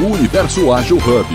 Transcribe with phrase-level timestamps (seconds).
[0.00, 1.26] no Universo Ágil Hub.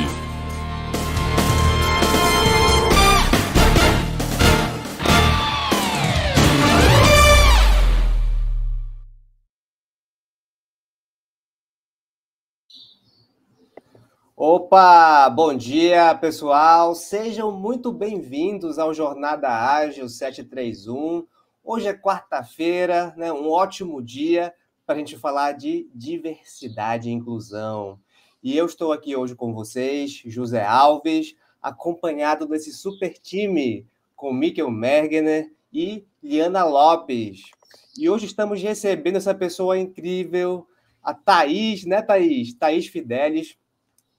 [14.36, 21.27] Opa, bom dia pessoal, sejam muito bem-vindos ao Jornada Ágil 731.
[21.63, 23.32] Hoje é quarta-feira, né?
[23.32, 24.52] um ótimo dia
[24.88, 28.00] para a gente falar de diversidade e inclusão.
[28.46, 34.70] E eu estou aqui hoje com vocês, José Alves, acompanhado desse super time com Mikkel
[34.70, 37.41] Mergener e Liana Lopes.
[37.98, 40.68] E hoje estamos recebendo essa pessoa incrível,
[41.02, 42.54] a Thaís, né, Thaís?
[42.54, 43.58] Thaís Fidelis.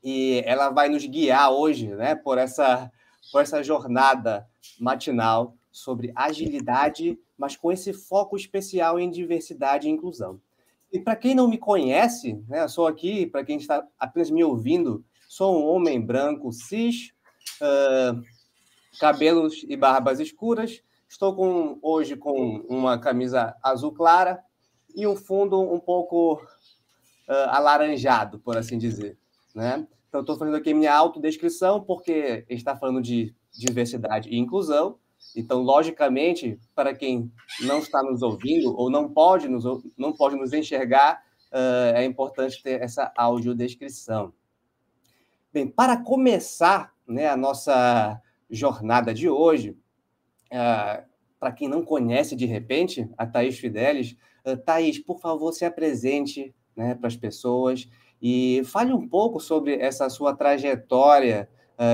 [0.02, 2.90] E ela vai nos guiar hoje, né, por essa,
[3.30, 4.44] por essa jornada
[4.80, 10.40] matinal sobre agilidade, mas com esse foco especial em diversidade e inclusão.
[10.92, 14.42] E para quem não me conhece, né, eu sou aqui, para quem está apenas me
[14.44, 17.12] ouvindo, sou um homem branco, cis,
[17.60, 18.22] uh,
[18.98, 20.82] cabelos e barbas escuras.
[21.08, 24.42] Estou com, hoje com uma camisa azul clara
[24.94, 26.34] e um fundo um pouco
[27.28, 29.18] uh, alaranjado, por assim dizer.
[29.54, 29.86] Né?
[30.08, 34.98] Então, estou fazendo aqui minha autodescrição, porque está falando de diversidade e inclusão.
[35.34, 39.64] Então, logicamente, para quem não está nos ouvindo ou não pode nos,
[39.96, 44.32] não pode nos enxergar, uh, é importante ter essa audiodescrição.
[45.52, 49.70] Bem, para começar né, a nossa jornada de hoje,
[50.52, 51.04] uh,
[51.38, 56.54] para quem não conhece de repente a Thaís Fidelis, uh, Thaís, por favor, se apresente
[56.74, 57.88] né, para as pessoas
[58.20, 61.48] e fale um pouco sobre essa sua trajetória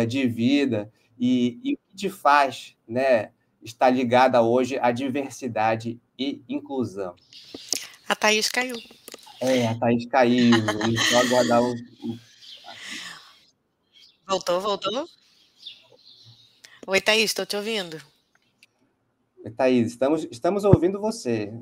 [0.07, 0.89] de vida
[1.19, 3.31] e, e, te faz né,
[3.63, 7.15] estar ligada hoje à diversidade e inclusão.
[8.09, 8.77] A Thaís caiu.
[9.41, 10.53] É, a Thaís caiu.
[11.11, 11.75] só aguardar o,
[14.27, 15.09] Voltou, voltou?
[16.87, 18.01] Oi, Thaís, estou te ouvindo.
[19.45, 21.53] Oi, Thaís, estamos, estamos ouvindo você.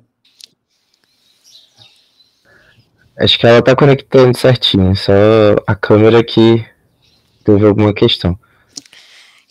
[3.18, 5.12] Acho que ela está conectando certinho, só
[5.66, 6.64] a câmera que
[7.44, 8.38] teve alguma questão.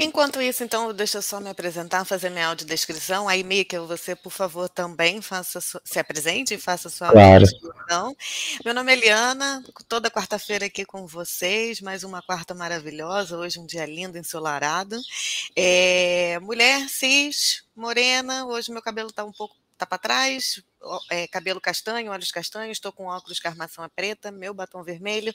[0.02, 3.28] Enquanto isso, então, deixa eu só me apresentar, fazer minha audiodescrição.
[3.28, 7.44] Aí, Mika, você, por favor, também faça se apresente e faça sua claro.
[7.44, 8.16] audiodescrição.
[8.64, 13.66] Meu nome é Eliana, toda quarta-feira aqui com vocês, mais uma quarta maravilhosa, hoje um
[13.66, 14.96] dia lindo, ensolarado.
[15.54, 20.62] É, mulher cis, morena, hoje meu cabelo está um pouco tá para trás,
[21.10, 25.34] é, cabelo castanho, olhos castanhos, estou com óculos com armação preta, meu batom vermelho,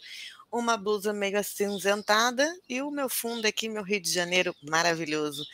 [0.55, 5.45] uma blusa meio acinzentada e o meu fundo aqui, meu Rio de Janeiro maravilhoso.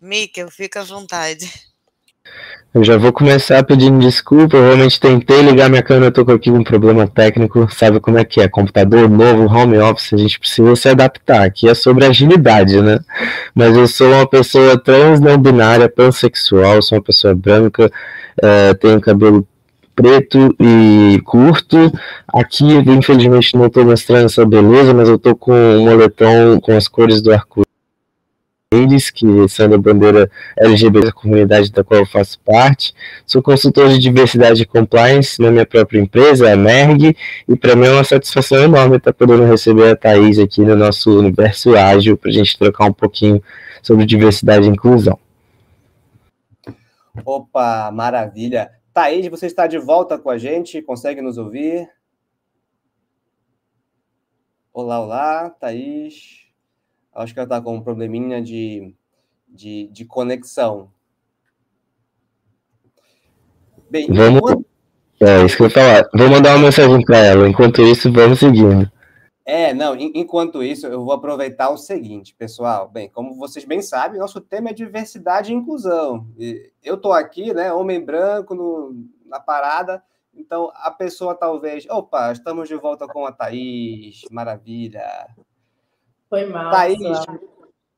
[0.00, 1.50] Mikel, fica à vontade.
[2.74, 4.56] Eu já vou começar pedindo desculpa.
[4.56, 7.72] Eu realmente tentei ligar minha câmera, tô aqui com um problema técnico.
[7.72, 8.48] Sabe como é que é?
[8.48, 11.44] Computador novo, home office, a gente precisa se adaptar.
[11.44, 12.98] Aqui é sobre agilidade, né?
[13.54, 17.90] Mas eu sou uma pessoa trans não binária, pansexual, sou uma pessoa branca,
[18.42, 19.46] é, tenho cabelo
[19.96, 21.90] preto e curto.
[22.28, 26.86] Aqui, infelizmente, não estou mostrando essa beleza, mas eu estou com um moletom com as
[26.86, 32.94] cores do arco-íris, que são da bandeira LGBT da comunidade da qual eu faço parte.
[33.26, 37.16] Sou consultor de diversidade e compliance na minha própria empresa, a MERG,
[37.48, 41.18] e para mim é uma satisfação enorme estar podendo receber a Thaís aqui no nosso
[41.18, 43.42] universo ágil para a gente trocar um pouquinho
[43.82, 45.18] sobre diversidade e inclusão.
[47.24, 48.75] Opa, maravilha!
[48.96, 50.80] Thaís, você está de volta com a gente?
[50.80, 51.86] Consegue nos ouvir?
[54.72, 56.46] Olá, olá, Thaís.
[57.14, 58.94] Acho que ela está com um probleminha de,
[59.46, 60.90] de, de conexão.
[63.90, 64.38] Bem, vamos...
[64.38, 64.66] Enquanto...
[65.20, 66.08] É, isso que eu falar.
[66.14, 67.46] Vou mandar uma mensagem para ela.
[67.46, 68.90] Enquanto isso, vamos seguindo.
[69.48, 72.88] É, não, enquanto isso, eu vou aproveitar o seguinte, pessoal.
[72.88, 76.26] Bem, como vocês bem sabem, nosso tema é diversidade e inclusão.
[76.36, 80.02] E eu estou aqui, né, homem branco no, na parada,
[80.34, 81.86] então a pessoa talvez.
[81.88, 85.28] Opa, estamos de volta com a Thaís, maravilha.
[86.28, 86.72] Foi mal.
[86.72, 86.98] Thaís,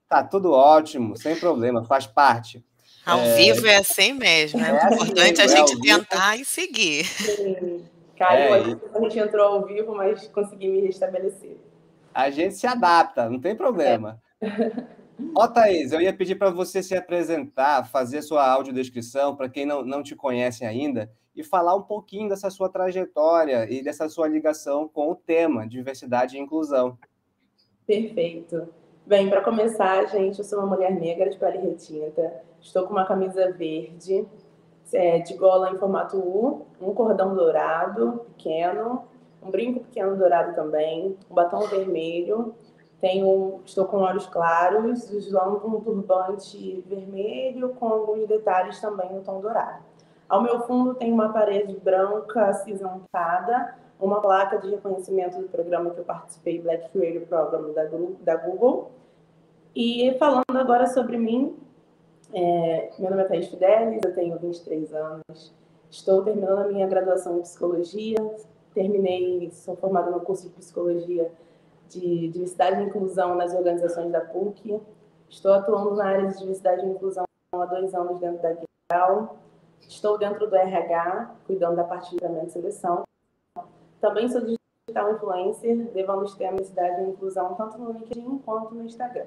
[0.06, 2.62] tá tudo ótimo, sem problema, faz parte.
[3.06, 3.36] Ao é...
[3.36, 7.06] vivo é assim mesmo, é, é importante assim, a gente tentar e seguir.
[7.06, 7.97] Sim.
[8.18, 11.56] Caiu, é, a gente entrou ao vivo, mas consegui me restabelecer.
[12.12, 14.20] A gente se adapta, não tem problema.
[14.40, 14.48] É.
[15.36, 19.84] Ó, Thaís, eu ia pedir para você se apresentar, fazer sua audiodescrição, para quem não,
[19.84, 24.88] não te conhece ainda, e falar um pouquinho dessa sua trajetória e dessa sua ligação
[24.88, 26.98] com o tema diversidade e inclusão.
[27.86, 28.68] Perfeito.
[29.06, 33.06] Bem, para começar, gente, eu sou uma mulher negra de pele retinta, estou com uma
[33.06, 34.26] camisa verde,
[34.92, 39.04] é, de gola em formato U, um cordão dourado pequeno,
[39.42, 42.54] um brinco pequeno dourado também, um batom vermelho,
[43.00, 49.40] tenho, estou com olhos claros, usando um turbante vermelho com alguns detalhes também no tom
[49.40, 49.82] dourado.
[50.28, 55.98] Ao meu fundo tem uma parede branca acinzentada, uma placa de reconhecimento do programa que
[55.98, 57.72] eu participei, Black Creator Program
[58.20, 58.90] da Google.
[59.74, 61.56] E falando agora sobre mim,
[62.32, 65.54] é, meu nome é Thaís Fidelis, eu tenho 23 anos,
[65.90, 68.16] estou terminando a minha graduação em Psicologia,
[68.74, 71.30] terminei, sou formada no curso de Psicologia
[71.88, 74.80] de Diversidade e Inclusão nas organizações da PUC,
[75.28, 78.54] estou atuando na área de Diversidade e Inclusão há dois anos dentro da
[78.90, 79.36] Guial,
[79.80, 83.04] estou dentro do RH, cuidando da parte de e seleção,
[84.00, 88.74] também sou digital influencer, levando os temas de diversidade e inclusão tanto no LinkedIn quanto
[88.74, 89.26] no Instagram.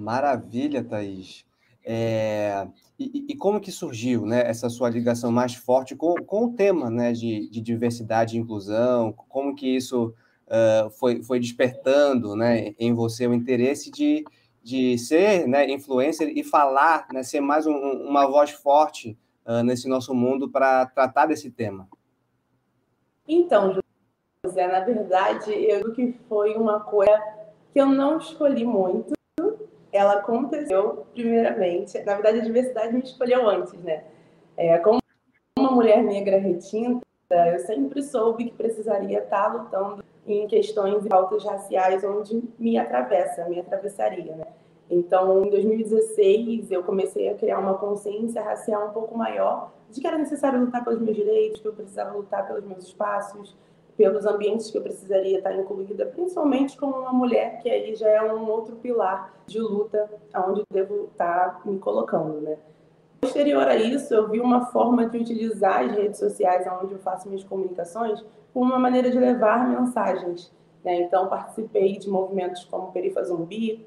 [0.00, 1.44] Maravilha, Thaís.
[1.84, 2.66] É,
[2.98, 6.90] e, e, como que surgiu né, essa sua ligação mais forte com, com o tema
[6.90, 9.12] né, de, de diversidade e inclusão?
[9.12, 10.14] Como que isso
[10.46, 14.24] uh, foi, foi despertando né, em você o interesse de,
[14.62, 19.88] de ser né, influencer e falar, né, ser mais um, uma voz forte uh, nesse
[19.88, 21.88] nosso mundo para tratar desse tema?
[23.26, 23.78] Então,
[24.44, 27.18] José, na verdade, eu que foi uma coisa
[27.72, 29.14] que eu não escolhi muito,
[30.00, 31.98] ela aconteceu primeiramente.
[32.04, 34.04] Na verdade, a diversidade me escolheu antes, né?
[34.56, 35.00] É, como
[35.58, 41.44] uma mulher negra retinta, eu sempre soube que precisaria estar lutando em questões e pautas
[41.44, 44.46] raciais onde me atravessa, me atravessaria, né?
[44.90, 50.06] Então, em 2016, eu comecei a criar uma consciência racial um pouco maior de que
[50.06, 53.56] era necessário lutar pelos meus direitos, que eu precisava lutar pelos meus espaços,
[54.00, 58.32] pelos ambientes que eu precisaria estar incluída, principalmente como uma mulher, que aí já é
[58.32, 62.56] um outro pilar de luta aonde devo estar me colocando, né?
[63.20, 67.28] Posterior a isso, eu vi uma forma de utilizar as redes sociais onde eu faço
[67.28, 68.24] minhas comunicações
[68.54, 70.50] como uma maneira de levar mensagens.
[70.82, 71.02] Né?
[71.02, 73.86] Então, participei de movimentos como Perifa Zumbi,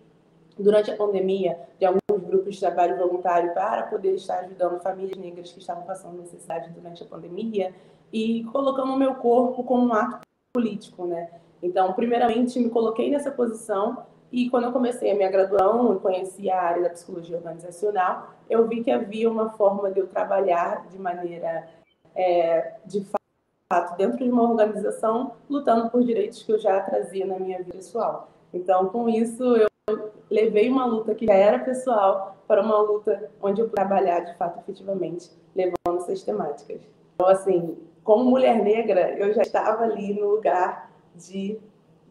[0.56, 5.52] durante a pandemia, de alguns grupos de trabalho voluntário para poder estar ajudando famílias negras
[5.52, 7.74] que estavam passando necessidade durante a pandemia
[8.14, 10.20] e colocando o meu corpo como um ato
[10.54, 11.32] político, né?
[11.64, 16.50] Então, primeiramente, me coloquei nessa posição e quando eu comecei a minha graduação e conheci
[16.50, 21.00] a área da psicologia organizacional, eu vi que havia uma forma de eu trabalhar de
[21.00, 21.68] maneira,
[22.16, 23.04] é, de
[23.68, 27.72] fato, dentro de uma organização, lutando por direitos que eu já trazia na minha vida
[27.72, 28.30] pessoal.
[28.54, 29.68] Então, com isso, eu
[30.30, 34.60] levei uma luta que já era pessoal para uma luta onde eu trabalhar, de fato,
[34.60, 36.82] efetivamente, levando essas temáticas.
[37.16, 41.58] Então, assim, como mulher negra, eu já estava ali no lugar de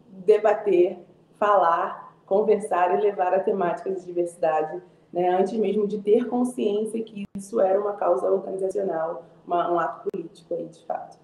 [0.08, 0.98] debater,
[1.38, 4.80] falar, conversar e levar a temática de diversidade,
[5.12, 10.08] né, antes mesmo de ter consciência que isso era uma causa organizacional, uma, um ato
[10.10, 11.18] político aí, de fato.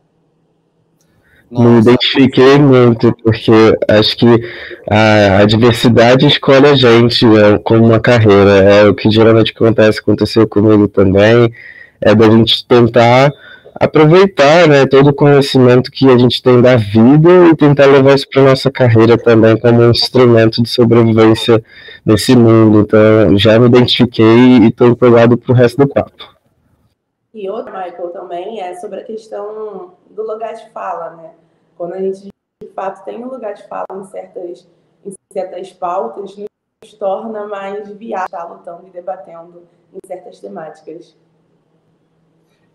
[1.50, 3.50] Me identifiquei muito, porque
[3.88, 4.26] acho que
[4.90, 8.50] a, a, diversidade escolhe a gente é, como uma carreira.
[8.50, 11.50] É o que geralmente acontece, aconteceu comigo também,
[12.02, 13.32] é da gente tentar
[13.80, 18.28] aproveitar né, todo o conhecimento que a gente tem da vida e tentar levar isso
[18.28, 21.62] para nossa carreira também como um instrumento de sobrevivência
[22.04, 22.80] nesse mundo.
[22.80, 26.36] Então, já me identifiquei e estou empolgado para o resto do papo.
[27.32, 31.30] E outra, Michael, também é sobre a questão do lugar de fala, né?
[31.76, 32.28] Quando a gente,
[32.60, 34.66] de fato, tem um lugar de fala em certas,
[35.06, 39.62] em certas pautas, nos torna mais viável estar lutando e debatendo
[39.94, 41.14] em certas temáticas.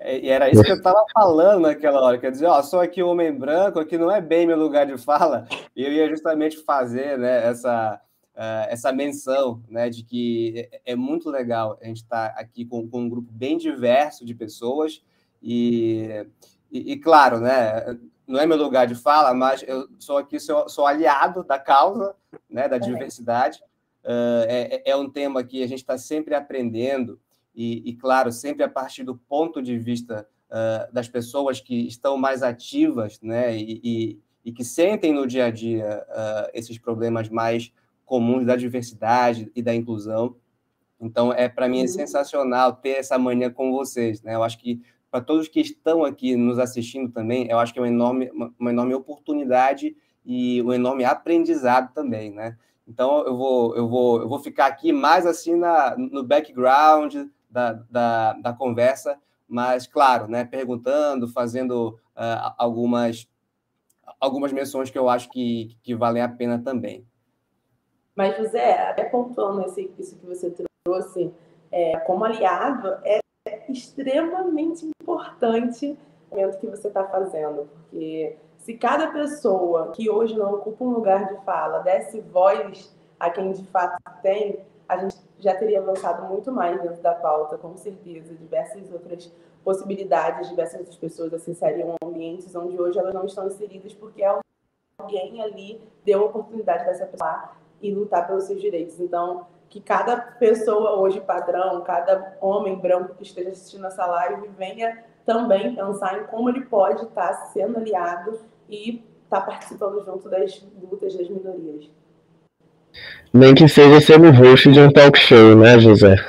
[0.05, 3.01] É, e era isso que eu estava falando naquela hora, quer dizer, ó, sou aqui
[3.01, 7.17] homem branco, aqui não é bem meu lugar de fala, e eu ia justamente fazer
[7.17, 8.01] né, essa,
[8.35, 12.65] uh, essa menção né, de que é, é muito legal a gente estar tá aqui
[12.65, 15.01] com, com, um grupo bem diverso de pessoas,
[15.41, 16.25] e,
[16.69, 20.67] e, e, claro, né, não é meu lugar de fala, mas eu sou aqui, sou,
[20.67, 22.13] sou aliado da causa
[22.49, 23.57] né, da diversidade,
[24.03, 27.17] uh, é, é um tema que a gente está sempre aprendendo,
[27.55, 32.17] e, e, claro, sempre a partir do ponto de vista uh, das pessoas que estão
[32.17, 37.29] mais ativas, né, e, e, e que sentem no dia a dia uh, esses problemas
[37.29, 37.71] mais
[38.05, 40.35] comuns da diversidade e da inclusão.
[40.99, 41.87] Então, é para mim é uhum.
[41.87, 44.35] sensacional ter essa manhã com vocês, né?
[44.35, 44.81] Eu acho que
[45.11, 48.71] para todos que estão aqui nos assistindo também, eu acho que é uma enorme, uma
[48.71, 49.95] enorme oportunidade
[50.25, 52.57] e um enorme aprendizado também, né?
[52.87, 57.15] Então eu vou, eu vou, eu vou ficar aqui mais assim na, no background,
[57.53, 59.17] da, da, da conversa,
[59.47, 63.27] mas, claro, né, perguntando, fazendo uh, algumas,
[64.19, 67.05] algumas menções que eu acho que, que valem a pena também.
[68.15, 71.31] Mas, José, até pontuando esse, isso que você trouxe,
[71.71, 73.19] é, como aliado, é
[73.69, 75.97] extremamente importante
[76.33, 81.27] movimento que você está fazendo, porque se cada pessoa que hoje não ocupa um lugar
[81.27, 84.59] de fala desse voz a quem de fato tem,
[84.93, 88.33] a gente já teria avançado muito mais dentro da pauta, com certeza.
[88.33, 89.31] Diversas outras
[89.63, 94.23] possibilidades, diversas outras pessoas acessariam ambientes onde hoje elas não estão inseridas porque
[94.97, 98.99] alguém ali deu a oportunidade dessa pessoa e lutar pelos seus direitos.
[98.99, 105.03] Então, que cada pessoa hoje padrão, cada homem branco que esteja assistindo essa live venha
[105.25, 111.15] também pensar em como ele pode estar sendo aliado e estar participando junto das lutas
[111.17, 111.89] das minorias.
[113.33, 116.15] Nem que seja sendo host de um talk show, né, José?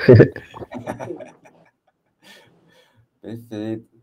[3.21, 3.95] Perfeito.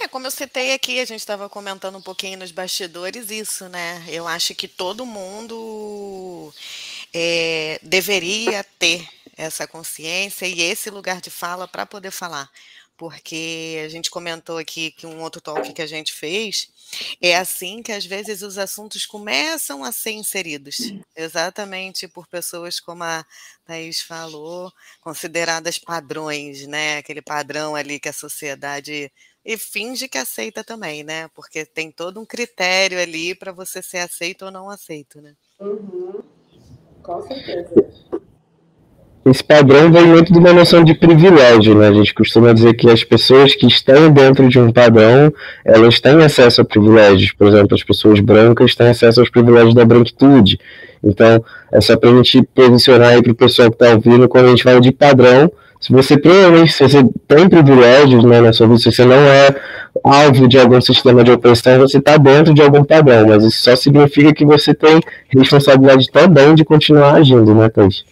[0.00, 4.04] É, como eu citei aqui, a gente estava comentando um pouquinho nos bastidores isso, né?
[4.08, 6.52] Eu acho que todo mundo
[7.12, 12.50] é, deveria ter essa consciência e esse lugar de fala para poder falar.
[12.96, 16.68] Porque a gente comentou aqui que um outro talk que a gente fez
[17.20, 23.02] é assim que às vezes os assuntos começam a ser inseridos, exatamente por pessoas como
[23.02, 23.26] a
[23.66, 26.98] Thaís falou, consideradas padrões, né?
[26.98, 29.10] Aquele padrão ali que a sociedade
[29.44, 31.28] e finge que aceita também, né?
[31.34, 35.34] Porque tem todo um critério ali para você ser aceito ou não aceito, né?
[35.60, 36.22] Uhum.
[37.02, 38.13] Com certeza.
[39.26, 41.88] Esse padrão vem muito de uma noção de privilégio, né?
[41.88, 45.32] A gente costuma dizer que as pessoas que estão dentro de um padrão,
[45.64, 47.32] elas têm acesso a privilégios.
[47.32, 50.60] Por exemplo, as pessoas brancas têm acesso aos privilégios da branquitude.
[51.02, 54.46] Então, é só para a gente posicionar aí para o pessoal que está ouvindo, quando
[54.46, 55.50] a gente fala de padrão,
[55.80, 59.54] se você provavelmente se você tem privilégios né, na sua vida, se você não é
[60.02, 63.76] alvo de algum sistema de opressão, você está dentro de algum padrão, mas isso só
[63.76, 68.04] significa que você tem responsabilidade também de continuar agindo, né, Thais?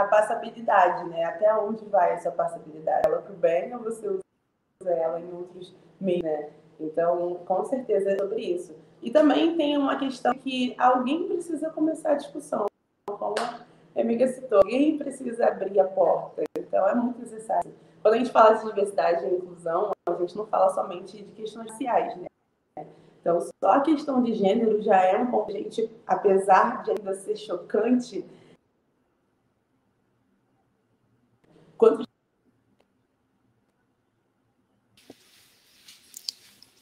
[0.00, 1.24] A passabilidade, né?
[1.24, 3.02] Até onde vai essa passabilidade?
[3.06, 6.50] Ela para o bem ou você usa ela em outros meios, né?
[6.78, 8.74] Então, com certeza é sobre isso.
[9.02, 12.66] E também tem uma questão que alguém precisa começar a discussão,
[13.06, 16.42] como a amiga citou, alguém precisa abrir a porta.
[16.58, 17.72] Então, é muito necessário.
[18.02, 21.70] Quando a gente fala de diversidade e inclusão, a gente não fala somente de questões
[21.70, 22.26] sociais, né?
[23.20, 27.36] Então, só a questão de gênero já é um ponto, gente, apesar de ainda ser
[27.36, 28.24] chocante,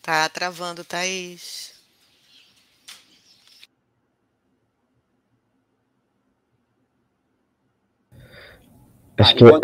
[0.08, 1.74] Tá travando, Thaís.
[9.18, 9.60] Acho que eu...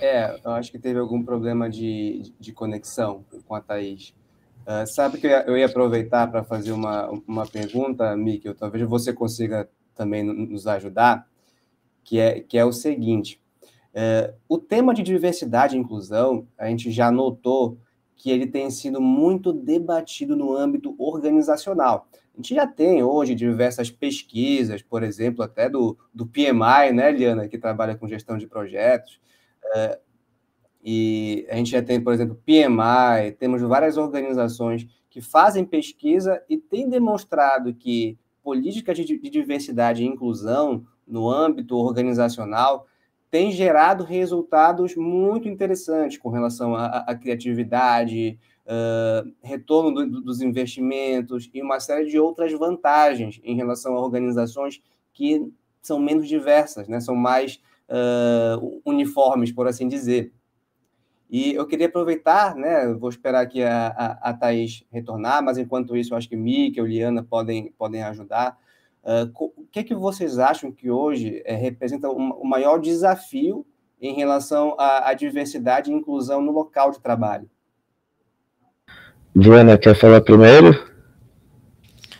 [0.00, 4.14] É, eu acho que teve algum problema de, de conexão com a Thaís.
[4.60, 8.88] Uh, sabe que eu ia, eu ia aproveitar para fazer uma, uma pergunta, Mikkel, talvez
[8.88, 11.26] você consiga também nos ajudar,
[12.04, 13.42] que é, que é o seguinte.
[13.92, 17.80] É, o tema de diversidade e inclusão, a gente já notou
[18.16, 22.08] que ele tem sido muito debatido no âmbito organizacional.
[22.34, 27.48] A gente já tem hoje diversas pesquisas, por exemplo, até do, do PMI, né, Liana,
[27.48, 29.20] que trabalha com gestão de projetos.
[29.74, 29.98] É,
[30.84, 36.56] e a gente já tem, por exemplo, PMI, temos várias organizações que fazem pesquisa e
[36.56, 42.86] têm demonstrado que políticas de, de diversidade e inclusão no âmbito organizacional
[43.36, 51.60] tem gerado resultados muito interessantes com relação à, criatividade, uh, retorno do, dos investimentos e
[51.60, 54.80] uma série de outras vantagens em relação a organizações
[55.12, 55.52] que
[55.82, 56.98] são menos diversas, né?
[56.98, 60.32] são mais uh, uniformes, por assim dizer.
[61.28, 62.90] E eu queria aproveitar, né?
[62.94, 66.80] Vou esperar aqui a, a, a Thaís retornar, mas enquanto isso, eu acho que Mika
[66.80, 68.56] e Liana podem, podem ajudar.
[69.06, 73.64] Uh, o que, é que vocês acham que hoje é, representa o maior desafio
[74.02, 77.48] em relação à, à, diversidade e inclusão no local de trabalho?
[79.36, 80.90] Joana, quer falar primeiro?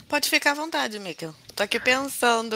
[0.09, 1.35] Pode ficar à vontade, Mikkel.
[1.49, 2.55] Estou aqui pensando,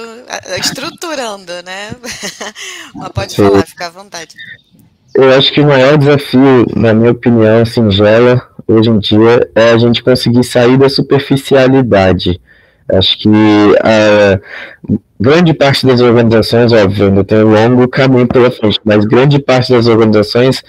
[0.61, 1.91] estruturando, né?
[2.95, 3.49] Mas pode Sim.
[3.49, 4.37] falar, fica à vontade.
[5.13, 9.79] Eu acho que o maior desafio, na minha opinião, singela, hoje em dia, é a
[9.79, 12.41] gente conseguir sair da superficialidade
[12.93, 13.29] Acho que
[13.83, 14.41] a
[15.21, 19.71] grande parte das organizações, óbvio, ainda tem um longo caminho pela frente, mas grande parte
[19.71, 20.63] das organizações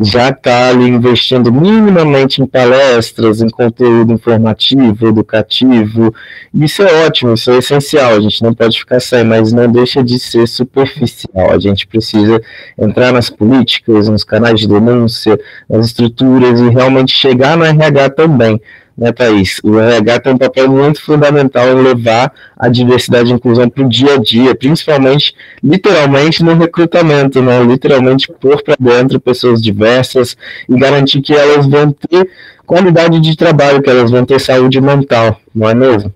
[0.00, 6.14] já está ali investindo minimamente em palestras, em conteúdo informativo, educativo.
[6.54, 10.04] Isso é ótimo, isso é essencial, a gente não pode ficar sem, mas não deixa
[10.04, 11.50] de ser superficial.
[11.50, 12.40] A gente precisa
[12.78, 15.36] entrar nas políticas, nos canais de denúncia,
[15.68, 18.60] nas estruturas e realmente chegar no RH também
[18.96, 19.60] né, Thaís?
[19.62, 23.88] O RH tem um papel muito fundamental em levar a diversidade e inclusão para o
[23.88, 27.62] dia a dia, principalmente, literalmente, no recrutamento, né?
[27.62, 30.36] Literalmente pôr para dentro pessoas diversas
[30.68, 32.30] e garantir que elas vão ter
[32.66, 36.12] qualidade de trabalho, que elas vão ter saúde mental, não é mesmo?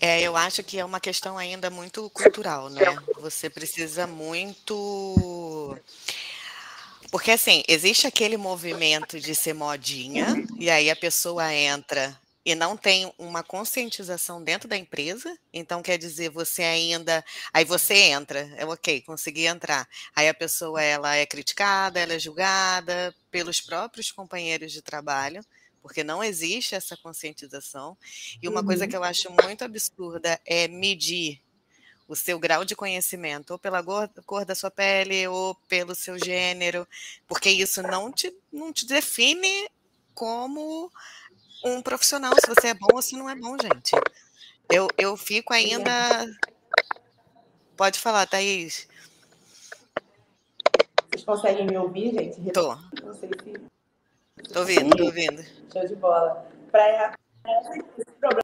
[0.00, 2.96] É, eu acho que é uma questão ainda muito cultural, né?
[3.20, 5.76] Você precisa muito.
[7.14, 10.26] Porque assim, existe aquele movimento de ser modinha,
[10.58, 15.96] e aí a pessoa entra e não tem uma conscientização dentro da empresa, então quer
[15.96, 19.88] dizer, você ainda, aí você entra, é ok, consegui entrar.
[20.12, 25.40] Aí a pessoa ela é criticada, ela é julgada pelos próprios companheiros de trabalho,
[25.80, 27.96] porque não existe essa conscientização.
[28.42, 28.66] E uma uhum.
[28.66, 31.43] coisa que eu acho muito absurda é medir
[32.06, 33.82] o seu grau de conhecimento, ou pela
[34.26, 36.86] cor da sua pele, ou pelo seu gênero,
[37.26, 39.68] porque isso não te, não te define
[40.14, 40.90] como
[41.64, 43.92] um profissional, se você é bom ou se não é bom, gente.
[44.70, 45.92] Eu, eu fico ainda.
[47.76, 48.86] Pode falar, Thaís.
[51.10, 52.52] Vocês conseguem me ouvir, gente?
[52.52, 52.74] Tô.
[53.02, 54.52] Não sei se.
[54.52, 55.44] Tô ouvindo, tô ouvindo.
[55.72, 56.46] Show de bola.
[56.70, 57.14] Para
[57.46, 58.43] esses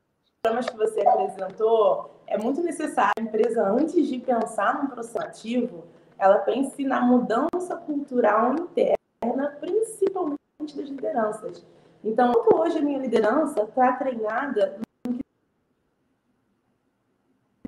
[0.67, 5.85] que você apresentou, é muito necessário a empresa, antes de pensar num processo ativo,
[6.19, 10.38] ela pense na mudança cultural interna, principalmente
[10.76, 11.64] das lideranças.
[12.05, 15.19] Então, hoje a minha liderança está treinada no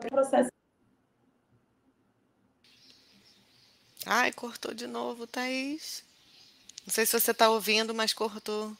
[0.08, 0.50] processo.
[4.06, 6.04] Ai, cortou de novo, Thaís.
[6.84, 8.76] Não sei se você está ouvindo, mas cortou.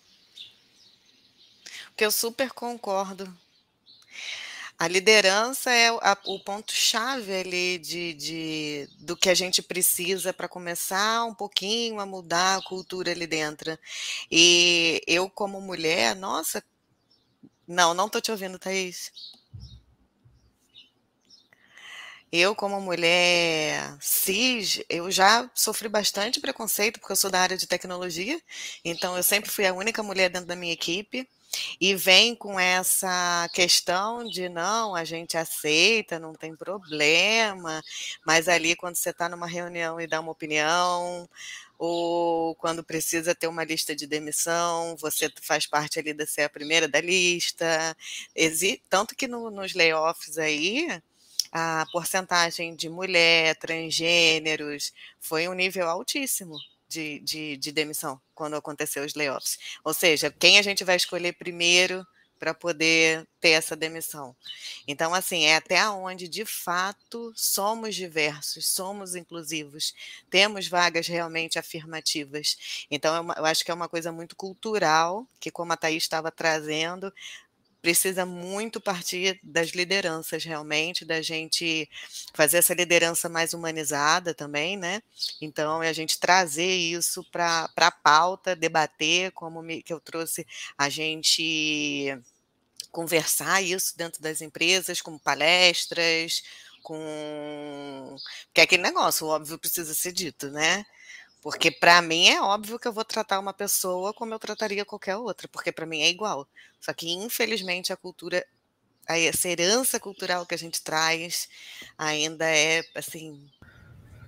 [1.88, 3.32] Porque eu super concordo.
[4.78, 5.92] A liderança é
[6.24, 12.06] o ponto-chave ali de, de, do que a gente precisa para começar um pouquinho a
[12.06, 13.78] mudar a cultura ali dentro.
[14.30, 16.62] E eu, como mulher, nossa.
[17.66, 19.12] Não, não estou te ouvindo, Thaís.
[22.32, 27.66] Eu, como mulher cis, eu já sofri bastante preconceito, porque eu sou da área de
[27.66, 28.40] tecnologia,
[28.82, 31.28] então eu sempre fui a única mulher dentro da minha equipe
[31.80, 37.82] e vem com essa questão de não, a gente aceita, não tem problema,
[38.26, 41.28] mas ali quando você está numa reunião e dá uma opinião,
[41.78, 46.48] ou quando precisa ter uma lista de demissão, você faz parte ali de ser a
[46.48, 47.96] primeira da lista.
[48.88, 50.88] Tanto que no, nos layoffs aí,
[51.50, 56.56] a porcentagem de mulher, transgêneros, foi um nível altíssimo
[56.92, 59.58] de, de, de demissão quando aconteceu os layoffs.
[59.84, 62.06] Ou seja, quem a gente vai escolher primeiro
[62.42, 64.34] para poder ter essa demissão.
[64.88, 69.94] Então, assim, é até onde de fato somos diversos, somos inclusivos,
[70.28, 72.86] temos vagas realmente afirmativas.
[72.90, 76.32] Então, é eu acho que é uma coisa muito cultural, que como a Thaís estava
[76.32, 77.14] trazendo,
[77.82, 81.90] precisa muito partir das lideranças, realmente, da gente
[82.32, 85.02] fazer essa liderança mais humanizada também, né?
[85.40, 90.46] Então, é a gente trazer isso para a pauta, debater, como me, que eu trouxe,
[90.78, 92.16] a gente
[92.92, 96.42] conversar isso dentro das empresas, com palestras,
[96.82, 98.16] com.
[98.46, 100.84] Porque é aquele negócio, o óbvio precisa ser dito, né?
[101.42, 105.16] Porque para mim é óbvio que eu vou tratar uma pessoa como eu trataria qualquer
[105.16, 106.46] outra, porque para mim é igual.
[106.80, 108.46] Só que infelizmente a cultura,
[109.08, 111.48] essa herança cultural que a gente traz
[111.98, 113.44] ainda é assim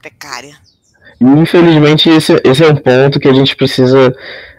[0.00, 0.60] precária.
[1.20, 4.12] Infelizmente esse, esse é um ponto que a gente precisa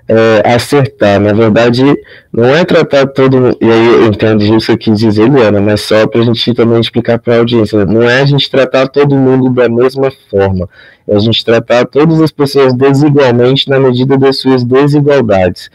[0.08, 1.20] é, acertar.
[1.20, 1.84] Na verdade,
[2.32, 3.58] não é tratar todo mundo.
[3.60, 6.80] E aí eu entendo isso que quis dizer, Liana, mas só para a gente também
[6.80, 7.86] explicar para a audiência.
[7.86, 10.70] Não é a gente tratar todo mundo da mesma forma.
[11.08, 15.70] É a gente tratar todas as pessoas desigualmente na medida das suas desigualdades.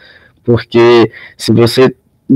[0.45, 1.95] Porque se você.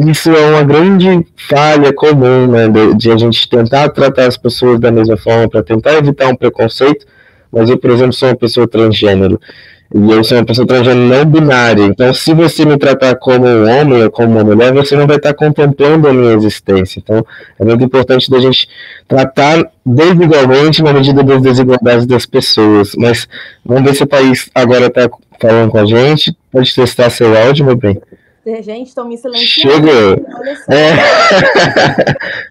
[0.08, 4.80] Isso é uma grande falha comum, né, de, de a gente tentar tratar as pessoas
[4.80, 7.06] da mesma forma para tentar evitar um preconceito.
[7.52, 9.40] Mas eu, por exemplo, sou uma pessoa transgênero.
[9.94, 11.84] E eu sou uma pessoa transgênero não binária.
[11.84, 15.18] Então, se você me tratar como um homem ou como uma mulher, você não vai
[15.18, 16.98] estar contemplando a minha existência.
[16.98, 17.24] Então,
[17.60, 18.68] é muito importante da gente
[19.06, 22.96] tratar desigualmente na medida das desigualdades das pessoas.
[22.96, 23.28] Mas
[23.64, 25.08] vamos ver se o país agora está
[25.40, 26.36] falando com a gente.
[26.50, 27.96] Pode testar seu áudio, meu bem.
[28.62, 29.88] Gente, estão me silenciando.
[30.68, 30.94] É.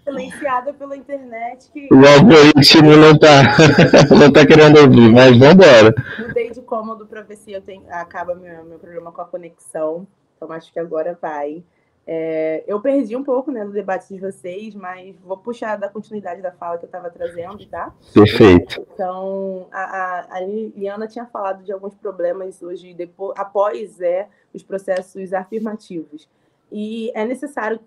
[0.03, 1.69] Silenciada pela internet.
[1.71, 1.87] Que...
[1.93, 3.43] O algoritmo não está
[4.09, 5.93] não tá querendo ouvir, mas vamos embora.
[6.19, 10.07] Mudei de cômodo para ver se eu tenho, acaba meu, meu problema com a conexão.
[10.35, 11.63] Então acho que agora vai.
[12.05, 16.41] É, eu perdi um pouco né, no debate de vocês, mas vou puxar da continuidade
[16.41, 17.93] da fala que eu estava trazendo, tá?
[18.13, 18.85] Perfeito.
[18.93, 24.63] Então, a, a, a Liana tinha falado de alguns problemas hoje, depois, após é, os
[24.63, 26.29] processos afirmativos.
[26.71, 27.79] E é necessário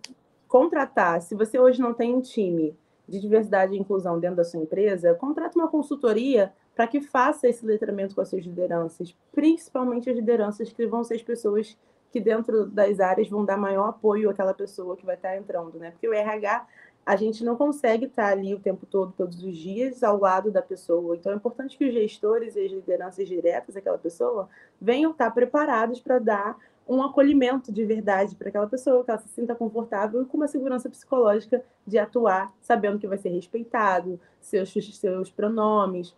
[0.48, 1.20] contratar.
[1.22, 2.76] Se você hoje não tem um time
[3.08, 7.64] de diversidade e inclusão dentro da sua empresa, contrate uma consultoria para que faça esse
[7.64, 11.76] letramento com as suas lideranças, principalmente as lideranças que vão ser as pessoas
[12.12, 15.90] que dentro das áreas vão dar maior apoio àquela pessoa que vai estar entrando, né?
[15.90, 16.66] Porque o RH
[17.06, 20.60] a gente não consegue estar ali o tempo todo, todos os dias, ao lado da
[20.60, 21.14] pessoa.
[21.14, 24.48] Então, é importante que os gestores e as lideranças diretas daquela pessoa
[24.80, 29.28] venham estar preparados para dar um acolhimento de verdade para aquela pessoa, que ela se
[29.28, 34.72] sinta confortável e com uma segurança psicológica de atuar, sabendo que vai ser respeitado, seus,
[34.72, 36.12] seus pronomes,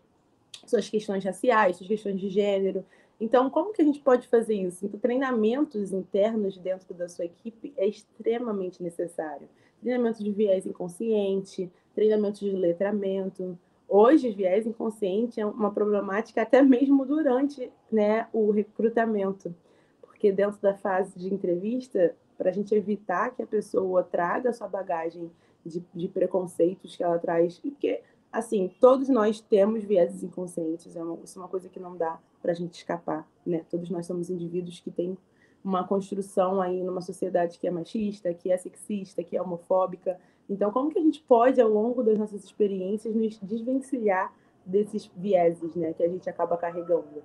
[0.66, 2.82] suas questões raciais, suas questões de gênero.
[3.20, 4.86] Então, como que a gente pode fazer isso?
[4.86, 9.48] Então, treinamentos internos dentro da sua equipe é extremamente necessário
[9.80, 13.58] treinamento de viés inconsciente, treinamento de letramento.
[13.88, 19.54] Hoje, viés inconsciente é uma problemática até mesmo durante né, o recrutamento,
[20.02, 24.52] porque dentro da fase de entrevista, para a gente evitar que a pessoa traga a
[24.52, 25.30] sua bagagem
[25.64, 28.00] de, de preconceitos que ela traz, porque,
[28.32, 32.18] assim, todos nós temos vieses inconscientes, é uma, isso é uma coisa que não dá
[32.40, 33.64] para a gente escapar, né?
[33.70, 35.16] Todos nós somos indivíduos que têm
[35.64, 40.18] uma construção aí numa sociedade que é machista, que é sexista, que é homofóbica.
[40.48, 44.32] Então, como que a gente pode, ao longo das nossas experiências, nos desvencilhar
[44.64, 47.22] desses vieses, né, que a gente acaba carregando?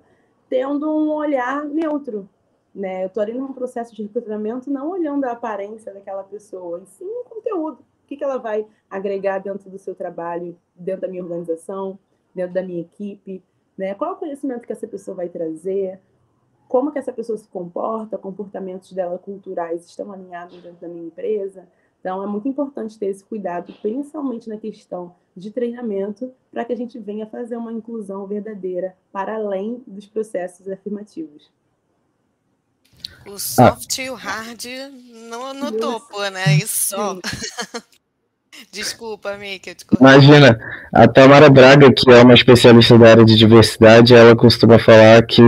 [0.50, 2.28] Tendo um olhar neutro,
[2.74, 3.04] né?
[3.04, 7.06] Eu estou ali num processo de recrutamento não olhando a aparência daquela pessoa, e sim
[7.06, 7.80] o conteúdo.
[7.82, 11.98] O que, que ela vai agregar dentro do seu trabalho, dentro da minha organização,
[12.34, 13.44] dentro da minha equipe,
[13.78, 13.94] né?
[13.94, 16.00] Qual é o conhecimento que essa pessoa vai trazer?
[16.74, 21.68] Como que essa pessoa se comporta, comportamentos dela culturais estão alinhados dentro da minha empresa.
[22.00, 26.76] Então, é muito importante ter esse cuidado, principalmente na questão de treinamento, para que a
[26.76, 31.52] gente venha fazer uma inclusão verdadeira para além dos processos afirmativos.
[33.28, 34.02] O soft ah.
[34.02, 34.66] e o hard
[35.30, 36.56] no, no topo, né?
[36.56, 37.20] Isso só.
[38.72, 39.76] Desculpa, Mika.
[40.00, 40.60] Imagina,
[40.92, 45.42] a Tamara Braga, que é uma especialista da área de diversidade, ela costuma falar que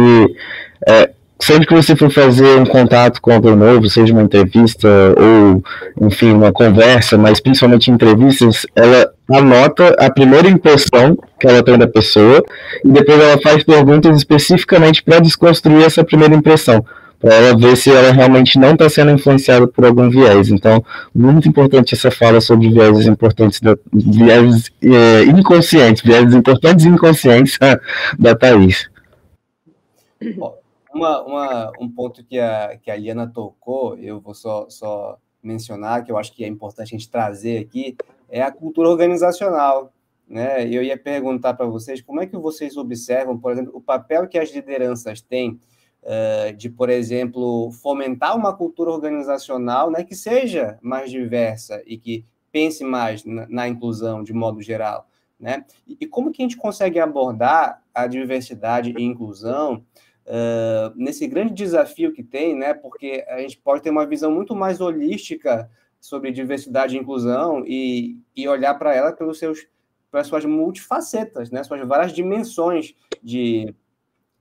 [0.87, 1.14] é,
[1.45, 5.63] sempre que você for fazer um contato com alguém novo, seja uma entrevista ou,
[6.07, 11.87] enfim, uma conversa, mas principalmente entrevistas, ela anota a primeira impressão que ela tem da
[11.87, 12.43] pessoa
[12.83, 16.83] e depois ela faz perguntas especificamente para desconstruir essa primeira impressão,
[17.19, 20.49] para ela ver se ela realmente não está sendo influenciada por algum viés.
[20.49, 26.89] Então, muito importante essa fala sobre viéses importantes, da, viéses é, inconscientes, viéses importantes e
[26.89, 27.59] inconscientes
[28.17, 28.89] da Thaís.
[30.95, 36.05] Uma, uma, um ponto que a, que a Liana tocou, eu vou só, só mencionar,
[36.05, 37.97] que eu acho que é importante a gente trazer aqui,
[38.29, 39.91] é a cultura organizacional.
[40.25, 40.65] Né?
[40.65, 44.39] Eu ia perguntar para vocês como é que vocês observam, por exemplo, o papel que
[44.39, 45.59] as lideranças têm
[46.01, 52.25] uh, de, por exemplo, fomentar uma cultura organizacional né, que seja mais diversa e que
[52.53, 55.09] pense mais na, na inclusão de modo geral.
[55.37, 55.65] Né?
[55.85, 59.83] E, e, como que a gente consegue abordar a diversidade e inclusão
[60.25, 62.73] uh, nesse grande desafio que tem, né?
[62.73, 68.19] Porque a gente pode ter uma visão muito mais holística sobre diversidade e inclusão e,
[68.35, 69.67] e olhar para ela pelos seus
[70.11, 71.61] pelas suas multifacetas, né?
[71.63, 73.75] Suas várias dimensões de,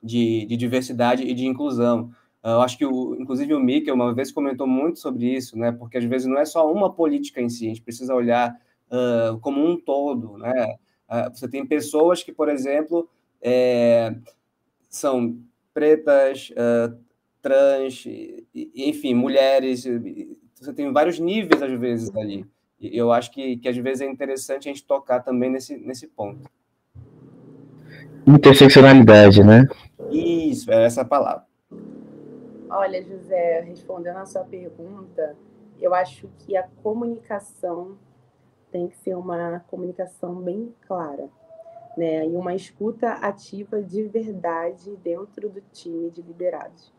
[0.00, 2.12] de, de diversidade e de inclusão.
[2.44, 5.72] Eu acho que, o, inclusive, o Mika uma vez comentou muito sobre isso, né?
[5.72, 8.54] Porque às vezes não é só uma política em si, a gente precisa olhar
[8.88, 10.76] uh, como um todo, né?
[11.08, 13.08] Uh, você tem pessoas que, por exemplo,
[13.42, 14.14] é,
[14.88, 15.38] são
[15.74, 16.96] pretas, uh,
[17.42, 19.84] trans, e, enfim, mulheres.
[20.54, 22.46] Você tem vários níveis, às vezes, ali.
[22.80, 26.06] E eu acho que, que, às vezes, é interessante a gente tocar também nesse, nesse
[26.06, 26.48] ponto.
[28.26, 29.66] Interseccionalidade, né?
[30.10, 31.44] Isso, é essa a palavra.
[32.70, 35.36] Olha, José, respondendo a sua pergunta,
[35.80, 37.98] eu acho que a comunicação
[38.72, 41.28] tem que ser uma comunicação bem clara
[41.96, 42.26] né?
[42.26, 46.92] E uma escuta ativa de verdade dentro do time de liderados.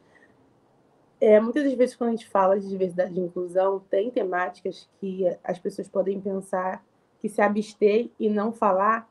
[1.20, 5.26] É, muitas das vezes, quando a gente fala de diversidade e inclusão, tem temáticas que
[5.44, 6.84] as pessoas podem pensar
[7.20, 9.10] que se abster e não falar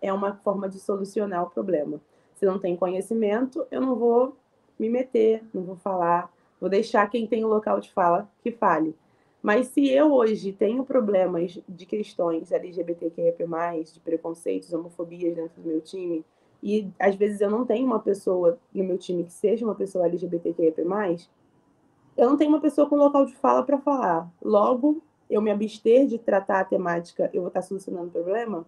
[0.00, 2.00] é uma forma de solucionar o problema.
[2.34, 4.36] Se não tem conhecimento, eu não vou
[4.78, 8.94] me meter, não vou falar, vou deixar quem tem o local de fala que fale.
[9.46, 13.32] Mas se eu hoje tenho problemas de questões LGBTQIA+,
[13.92, 16.24] de preconceitos, homofobias dentro do meu time,
[16.60, 20.06] e às vezes eu não tenho uma pessoa no meu time que seja uma pessoa
[20.06, 20.74] LGBTQIA+,
[22.16, 24.28] eu não tenho uma pessoa com local de fala para falar.
[24.42, 28.66] Logo, eu me abster de tratar a temática, eu vou estar solucionando o problema?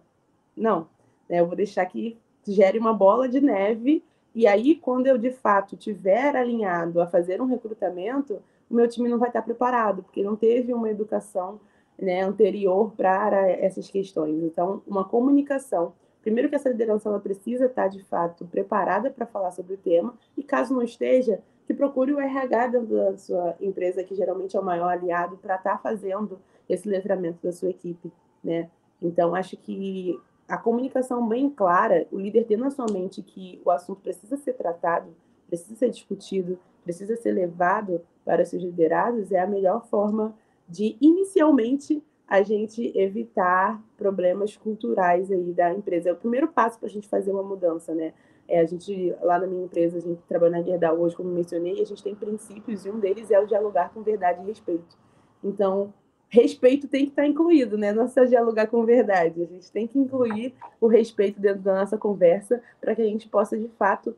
[0.55, 0.87] Não.
[1.27, 1.41] Né?
[1.41, 4.01] Eu vou deixar que gere uma bola de neve,
[4.33, 9.09] e aí, quando eu de fato tiver alinhado a fazer um recrutamento, o meu time
[9.09, 11.59] não vai estar preparado, porque não teve uma educação
[11.97, 14.41] né, anterior para essas questões.
[14.43, 15.93] Então, uma comunicação.
[16.21, 20.13] Primeiro que essa liderança ela precisa estar de fato preparada para falar sobre o tema
[20.37, 24.65] e caso não esteja, que procure o RH da sua empresa, que geralmente é o
[24.65, 28.11] maior aliado, para estar fazendo esse letramento da sua equipe,
[28.43, 28.69] né?
[29.01, 33.69] Então, acho que a comunicação bem clara, o líder ter na sua mente que o
[33.71, 35.15] assunto precisa ser tratado,
[35.47, 40.35] precisa ser discutido, precisa ser levado para seus liderados, é a melhor forma
[40.67, 46.09] de, inicialmente, a gente evitar problemas culturais aí da empresa.
[46.09, 48.11] É o primeiro passo para a gente fazer uma mudança, né?
[48.47, 51.79] É, a gente, lá na minha empresa, a gente trabalha na Gerdau hoje, como mencionei,
[51.79, 54.97] a gente tem princípios e um deles é o dialogar com verdade e respeito.
[55.43, 55.93] Então,
[56.27, 57.93] respeito tem que estar incluído, né?
[57.93, 59.43] Não só dialogar com verdade.
[59.43, 63.29] A gente tem que incluir o respeito dentro da nossa conversa para que a gente
[63.29, 64.15] possa, de fato,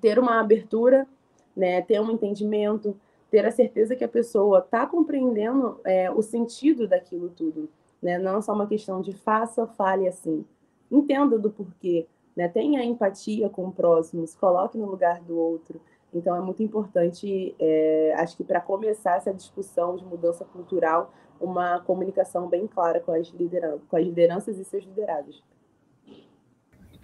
[0.00, 1.06] ter uma abertura,
[1.56, 1.80] né?
[1.82, 2.96] ter um entendimento,
[3.30, 7.68] ter a certeza que a pessoa está compreendendo é, o sentido daquilo tudo.
[8.02, 8.18] Né?
[8.18, 10.44] Não é só uma questão de faça, fale assim.
[10.90, 12.06] Entenda do porquê.
[12.36, 12.48] Né?
[12.48, 15.80] Tenha empatia com o próximo, se coloque no lugar do outro.
[16.12, 21.80] Então, é muito importante, é, acho que para começar essa discussão de mudança cultural, uma
[21.80, 25.42] comunicação bem clara com as, lideranças, com as lideranças e seus liderados.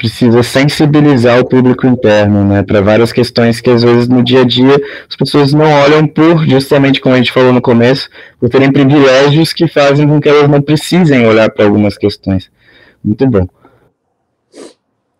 [0.00, 4.44] Precisa sensibilizar o público interno, né, para várias questões que às vezes no dia a
[4.46, 4.74] dia
[5.06, 8.08] as pessoas não olham por, justamente como a gente falou no começo,
[8.38, 12.50] por terem privilégios que fazem com que elas não precisem olhar para algumas questões.
[13.04, 13.46] Muito bom.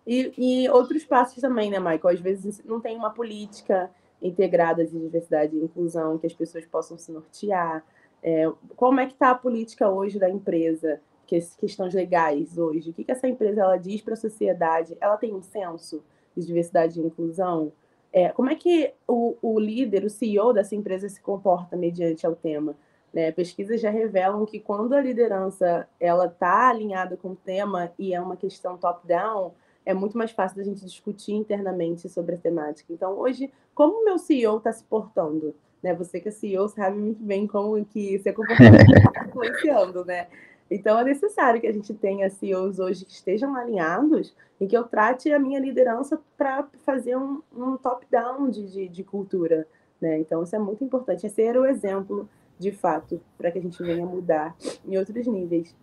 [0.07, 2.09] E, e outros passos também, né, Michael?
[2.09, 3.91] Às vezes não tem uma política
[4.23, 7.85] integrada de diversidade e inclusão que as pessoas possam se nortear.
[8.23, 11.03] É, como é que está a política hoje da empresa?
[11.31, 12.91] Que, questões legais hoje.
[12.91, 14.97] O que, que essa empresa ela diz para a sociedade?
[15.01, 16.03] Ela tem um senso
[16.37, 17.71] de diversidade e inclusão?
[18.13, 22.35] É, como é que o, o líder, o CEO dessa empresa se comporta mediante ao
[22.35, 22.75] tema?
[23.15, 23.31] Né?
[23.31, 28.21] Pesquisas já revelam que quando a liderança ela está alinhada com o tema e é
[28.21, 29.55] uma questão top-down,
[29.87, 32.93] é muito mais fácil da gente discutir internamente sobre a temática.
[32.93, 35.55] Então, hoje, como o meu CEO está se portando?
[35.81, 35.95] Né?
[35.95, 40.27] Você que é CEO sabe muito bem como que seu comportamento está influenciando, né?
[40.71, 44.85] Então, é necessário que a gente tenha CEOs hoje que estejam alinhados e que eu
[44.85, 49.67] trate a minha liderança para fazer um, um top-down de, de, de, cultura.
[50.01, 50.19] Né?
[50.21, 51.27] Então, isso é muito importante.
[51.27, 54.55] É ser o exemplo, de fato, para que a gente venha mudar
[54.87, 55.75] em outros níveis.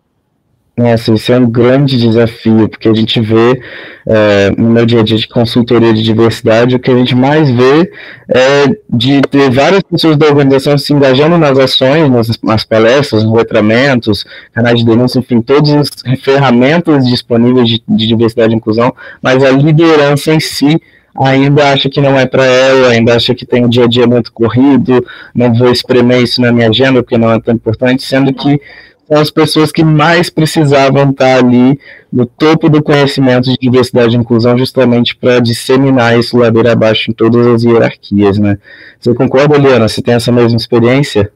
[0.78, 3.60] Nossa, isso é um grande desafio, porque a gente vê
[4.06, 7.50] é, no meu dia a dia de consultoria de diversidade, o que a gente mais
[7.50, 7.90] vê
[8.28, 13.32] é de ter várias pessoas da organização se engajando nas ações, nas, nas palestras, nos
[13.32, 15.90] letramentos, canais de denúncia, enfim, todas as
[16.22, 20.80] ferramentas disponíveis de, de diversidade e inclusão, mas a liderança em si
[21.20, 24.06] ainda acha que não é para ela, ainda acha que tem um dia a dia
[24.06, 28.32] muito corrido, não vou espremer isso na minha agenda porque não é tão importante, sendo
[28.32, 28.60] que
[29.08, 31.80] são as pessoas que mais precisavam estar ali
[32.12, 37.14] no topo do conhecimento de diversidade e inclusão, justamente para disseminar isso ladeira abaixo em
[37.14, 38.58] todas as hierarquias, né?
[39.00, 39.88] Você concorda, Liana?
[39.88, 41.32] Você tem essa mesma experiência?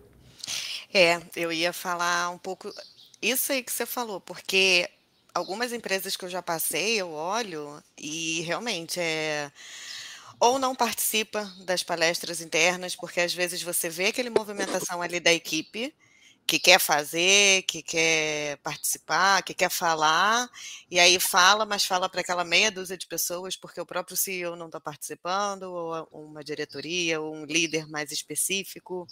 [0.92, 2.70] É, eu ia falar um pouco
[3.22, 4.86] isso aí que você falou, porque
[5.34, 9.50] algumas empresas que eu já passei, eu olho e realmente é
[10.38, 15.32] ou não participa das palestras internas, porque às vezes você vê aquele movimentação ali da
[15.32, 15.94] equipe,
[16.46, 20.48] que quer fazer, que quer participar, que quer falar,
[20.90, 24.56] e aí fala, mas fala para aquela meia dúzia de pessoas, porque o próprio CEO
[24.56, 29.06] não está participando, ou uma diretoria, ou um líder mais específico.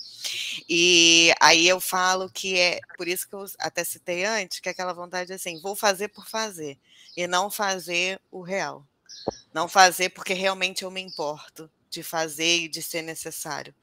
[0.69, 4.73] E aí eu falo que é, por isso que eu até citei antes, que é
[4.73, 6.79] aquela vontade assim, vou fazer por fazer,
[7.17, 8.85] e não fazer o real.
[9.53, 13.75] Não fazer porque realmente eu me importo de fazer e de ser necessário,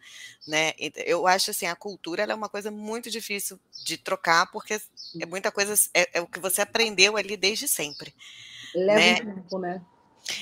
[0.48, 0.74] né?
[1.06, 5.30] Eu acho assim a cultura é uma coisa muito difícil de trocar porque é hum.
[5.30, 8.16] muita coisa é, é o que você aprendeu ali desde sempre.
[8.74, 9.16] Leva né?
[9.16, 9.86] tempo, né?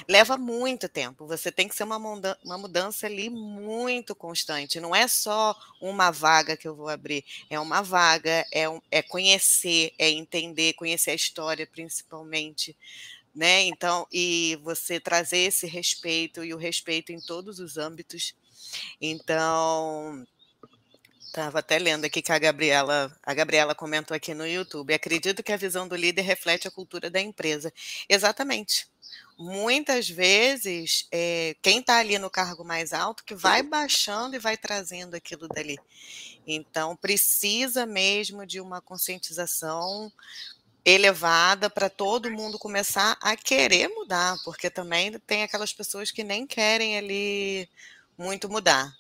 [0.07, 1.27] Leva muito tempo.
[1.27, 4.79] Você tem que ser uma mudança, uma mudança ali muito constante.
[4.79, 7.23] Não é só uma vaga que eu vou abrir.
[7.49, 12.75] É uma vaga, é, um, é conhecer, é entender, conhecer a história principalmente
[13.35, 13.63] né?
[13.63, 18.33] Então, e você trazer esse respeito e o respeito em todos os âmbitos.
[19.01, 20.25] Então,
[21.19, 24.93] estava até lendo aqui que a Gabriela, a Gabriela comentou aqui no YouTube.
[24.93, 27.73] Acredito que a visão do líder reflete a cultura da empresa.
[28.07, 28.87] Exatamente.
[29.37, 34.55] Muitas vezes, é, quem está ali no cargo mais alto que vai baixando e vai
[34.55, 35.77] trazendo aquilo dali.
[36.47, 40.11] Então, precisa mesmo de uma conscientização
[40.85, 46.45] elevada para todo mundo começar a querer mudar, porque também tem aquelas pessoas que nem
[46.45, 47.67] querem ali
[48.17, 48.95] muito mudar.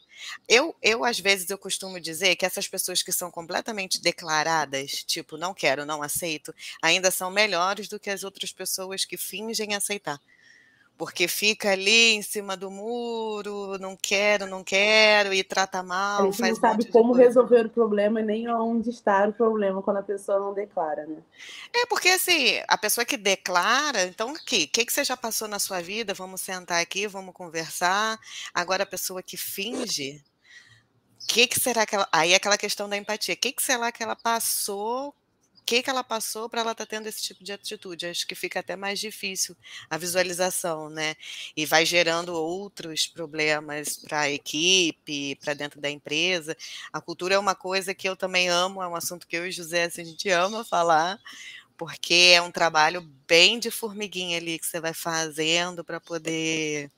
[0.49, 5.37] Eu, eu, às vezes, eu costumo dizer que essas pessoas que são completamente declaradas, tipo,
[5.37, 10.19] não quero, não aceito, ainda são melhores do que as outras pessoas que fingem aceitar
[10.97, 16.21] porque fica ali em cima do muro, não quero, não quero, e trata mal.
[16.21, 19.97] A gente não sabe como resolver o problema e nem onde está o problema quando
[19.97, 21.17] a pessoa não declara, né?
[21.73, 25.47] É, porque assim, a pessoa que declara, então aqui, o que, que você já passou
[25.47, 26.13] na sua vida?
[26.13, 28.17] Vamos sentar aqui, vamos conversar.
[28.53, 30.23] Agora a pessoa que finge,
[31.21, 32.07] o que, que será que ela.
[32.11, 33.33] Aí é aquela questão da empatia.
[33.33, 35.13] O que, que será que ela passou
[35.65, 38.05] que, que ela passou para ela estar tá tendo esse tipo de atitude.
[38.05, 39.55] Acho que fica até mais difícil
[39.89, 41.15] a visualização, né?
[41.57, 46.55] E vai gerando outros problemas para a equipe, para dentro da empresa.
[46.93, 49.51] A cultura é uma coisa que eu também amo, é um assunto que eu e
[49.51, 51.19] José assim, a gente ama falar,
[51.77, 56.91] porque é um trabalho bem de formiguinha ali que você vai fazendo para poder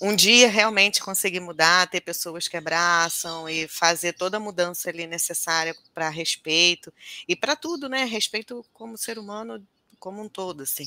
[0.00, 5.06] um dia realmente conseguir mudar, ter pessoas que abraçam e fazer toda a mudança ali
[5.06, 6.92] necessária para respeito
[7.28, 8.04] e para tudo, né?
[8.04, 9.62] Respeito como ser humano
[9.98, 10.86] como um todo, assim.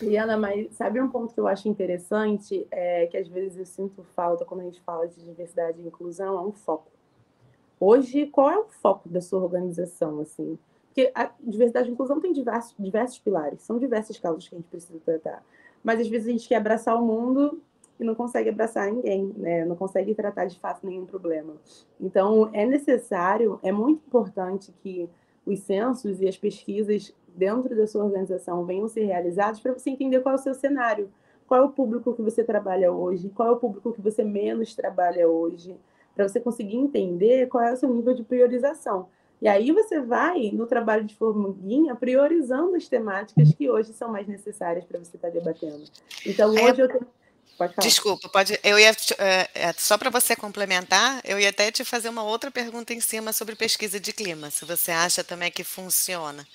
[0.00, 2.66] Liana, mas sabe um ponto que eu acho interessante?
[2.70, 6.38] É que às vezes eu sinto falta quando a gente fala de diversidade e inclusão,
[6.38, 6.90] é um foco.
[7.78, 10.58] Hoje, qual é o foco da sua organização, assim?
[10.86, 14.68] Porque a diversidade e inclusão tem diversos, diversos pilares, são diversas causas que a gente
[14.68, 15.44] precisa tratar.
[15.82, 17.60] Mas às vezes a gente quer abraçar o mundo
[18.00, 19.64] e não consegue abraçar ninguém, né?
[19.64, 21.54] não consegue tratar de fato nenhum problema.
[22.00, 25.08] Então, é necessário, é muito importante que
[25.44, 30.20] os censos e as pesquisas dentro da sua organização venham ser realizados para você entender
[30.20, 31.10] qual é o seu cenário,
[31.46, 34.74] qual é o público que você trabalha hoje, qual é o público que você menos
[34.74, 35.76] trabalha hoje,
[36.14, 39.08] para você conseguir entender qual é o seu nível de priorização.
[39.42, 44.26] E aí você vai, no trabalho de formiguinha, priorizando as temáticas que hoje são mais
[44.26, 45.82] necessárias para você estar debatendo.
[46.26, 47.06] Então, hoje eu tenho
[47.60, 47.86] Pode falar.
[47.86, 48.58] Desculpa, pode.
[48.64, 52.50] Eu ia é, é, só para você complementar, eu ia até te fazer uma outra
[52.50, 56.46] pergunta em cima sobre pesquisa de clima, se você acha também que funciona.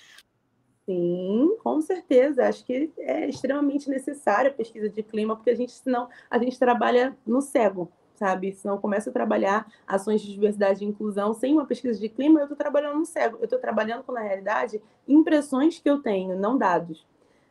[0.89, 2.47] Sim, com certeza.
[2.47, 6.57] Acho que é extremamente necessária a pesquisa de clima, porque a gente, senão, a gente
[6.57, 8.53] trabalha no cego, sabe?
[8.53, 12.45] Senão começa a trabalhar ações de diversidade e inclusão sem uma pesquisa de clima, eu
[12.45, 13.37] estou trabalhando no cego.
[13.37, 17.05] Eu estou trabalhando com, na realidade, impressões que eu tenho, não dados.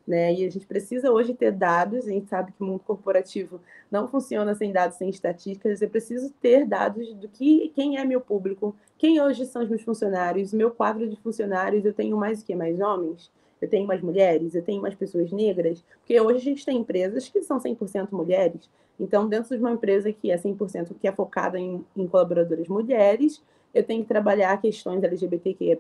[0.07, 0.35] Né?
[0.35, 3.59] E a gente precisa hoje ter dados, a gente sabe que o mundo corporativo
[3.91, 8.21] não funciona sem dados, sem estatísticas, eu preciso ter dados do que quem é meu
[8.21, 12.45] público, quem hoje são os meus funcionários, meu quadro de funcionários, eu tenho mais o
[12.45, 12.55] que?
[12.55, 13.31] Mais homens?
[13.63, 14.55] Eu tenho mais mulheres?
[14.55, 15.83] Eu tenho mais pessoas negras?
[16.01, 18.69] Porque hoje a gente tem empresas que são 100% mulheres,
[19.01, 23.43] então dentro de uma empresa que é 100% que é focada em, em colaboradoras mulheres,
[23.73, 25.79] eu tenho que trabalhar questões LGBTQIA+,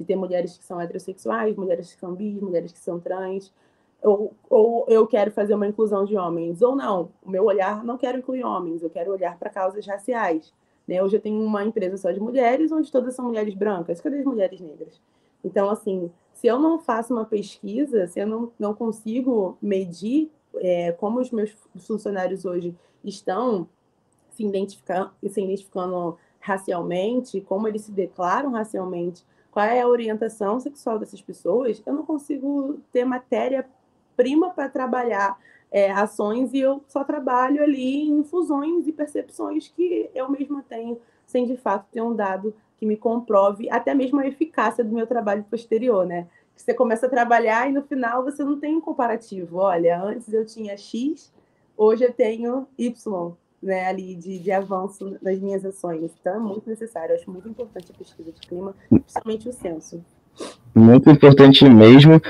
[0.00, 3.52] de ter mulheres que são heterossexuais, mulheres que são bis, mulheres que são trans,
[4.02, 7.98] ou, ou eu quero fazer uma inclusão de homens, ou não, o meu olhar não
[7.98, 10.54] quero incluir homens, eu quero olhar para causas raciais.
[10.88, 11.02] Né?
[11.02, 14.24] Hoje eu tenho uma empresa só de mulheres, onde todas são mulheres brancas, cadê as
[14.24, 14.98] mulheres negras?
[15.44, 20.92] Então, assim, se eu não faço uma pesquisa, se eu não, não consigo medir é,
[20.92, 21.54] como os meus
[21.86, 23.68] funcionários hoje estão
[24.30, 24.46] se
[25.28, 31.82] se identificando racialmente, como eles se declaram racialmente, qual é a orientação sexual dessas pessoas,
[31.84, 35.38] eu não consigo ter matéria-prima para trabalhar
[35.70, 41.00] é, ações e eu só trabalho ali em fusões e percepções que eu mesma tenho,
[41.26, 45.06] sem de fato ter um dado que me comprove até mesmo a eficácia do meu
[45.06, 46.26] trabalho posterior, né?
[46.56, 49.58] Você começa a trabalhar e no final você não tem um comparativo.
[49.58, 51.32] Olha, antes eu tinha X,
[51.76, 56.12] hoje eu tenho Y né, ali de, de avanço nas minhas ações.
[56.20, 60.04] Então é muito necessário, eu acho muito importante a pesquisa de clima, principalmente o censo.
[60.72, 62.22] Muito importante mesmo.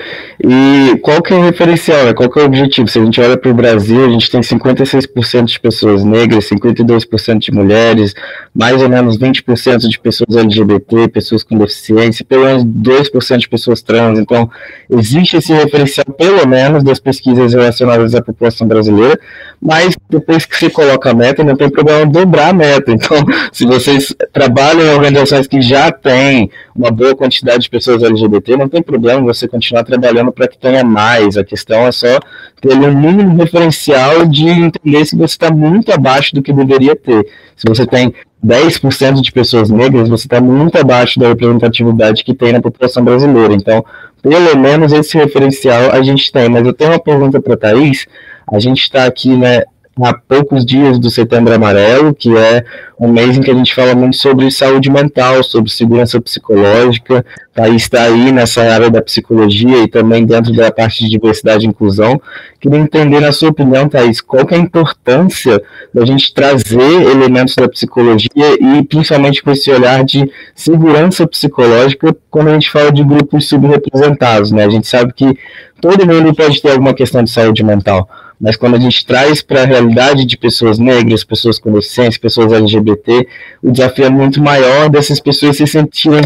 [0.43, 2.07] E qual que é o referencial?
[2.07, 2.15] Né?
[2.15, 2.89] Qual que é o objetivo?
[2.89, 7.39] Se a gente olha para o Brasil, a gente tem 56% de pessoas negras, 52%
[7.39, 8.15] de mulheres,
[8.55, 13.83] mais ou menos 20% de pessoas LGBT, pessoas com deficiência, pelo menos 2% de pessoas
[13.83, 14.19] trans.
[14.19, 14.51] Então,
[14.89, 19.21] existe esse referencial, pelo menos, das pesquisas relacionadas à população brasileira,
[19.61, 22.91] mas depois que você coloca a meta, não tem problema dobrar a meta.
[22.91, 23.19] Então,
[23.53, 28.69] se vocês trabalham em organizações que já têm uma boa quantidade de pessoas LGBT, não
[28.69, 31.37] tem problema você continuar trabalhando para que tenha mais.
[31.37, 32.19] A questão é só
[32.61, 37.27] ter um mínimo referencial de entender se você está muito abaixo do que deveria ter.
[37.57, 38.15] Se você tem
[38.45, 43.53] 10% de pessoas negras, você está muito abaixo da representatividade que tem na população brasileira.
[43.53, 43.85] Então,
[44.23, 46.49] pelo menos esse referencial a gente tem.
[46.49, 48.07] Mas eu tenho uma pergunta para a Thaís.
[48.53, 49.63] A gente está aqui, né,
[50.05, 52.65] há poucos dias do Setembro Amarelo, que é
[52.99, 57.25] um mês em que a gente fala muito sobre saúde mental, sobre segurança psicológica.
[57.55, 61.69] Thaís está aí nessa área da psicologia e também dentro da parte de diversidade e
[61.69, 62.21] inclusão.
[62.61, 65.63] Queria entender, na sua opinião, Thaís, qual é a importância
[65.95, 68.29] da gente trazer elementos da psicologia
[68.61, 74.53] e principalmente com esse olhar de segurança psicológica quando a gente fala de grupos subrepresentados,
[74.53, 74.65] né?
[74.65, 75.37] A gente sabe que
[75.81, 78.09] todo mundo pode ter alguma questão de saúde mental,
[78.41, 82.53] mas quando a gente traz para a realidade de pessoas negras, pessoas com deficiência, pessoas
[82.53, 83.29] LGBT,
[83.63, 86.23] o desafio é muito maior dessas pessoas se sentirem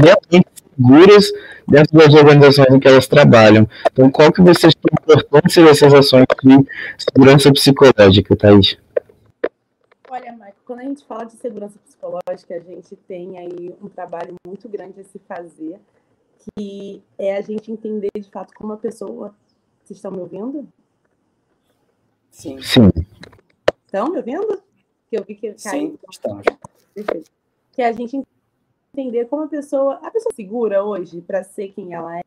[0.00, 1.30] realmente seguras
[1.66, 3.68] dentro das organizações em que elas trabalham.
[3.92, 6.66] Então, qual que você acha a importância dessas ações de
[6.96, 8.78] segurança psicológica, Thaís?
[10.10, 14.34] Olha, Michael, quando a gente fala de segurança psicológica, a gente tem aí um trabalho
[14.46, 15.78] muito grande a se fazer,
[16.56, 19.34] que é a gente entender de fato como a pessoa.
[19.84, 20.66] Vocês estão me ouvindo?
[22.30, 22.60] Sim.
[22.62, 22.90] Sim.
[23.84, 24.62] Estão me ouvindo?
[25.08, 25.58] Que eu vi que caiu.
[25.58, 26.44] Sim, estamos.
[26.94, 27.30] Perfeito.
[27.72, 28.22] Que a gente
[28.92, 32.22] entender como a pessoa, a pessoa segura hoje para ser quem ela é,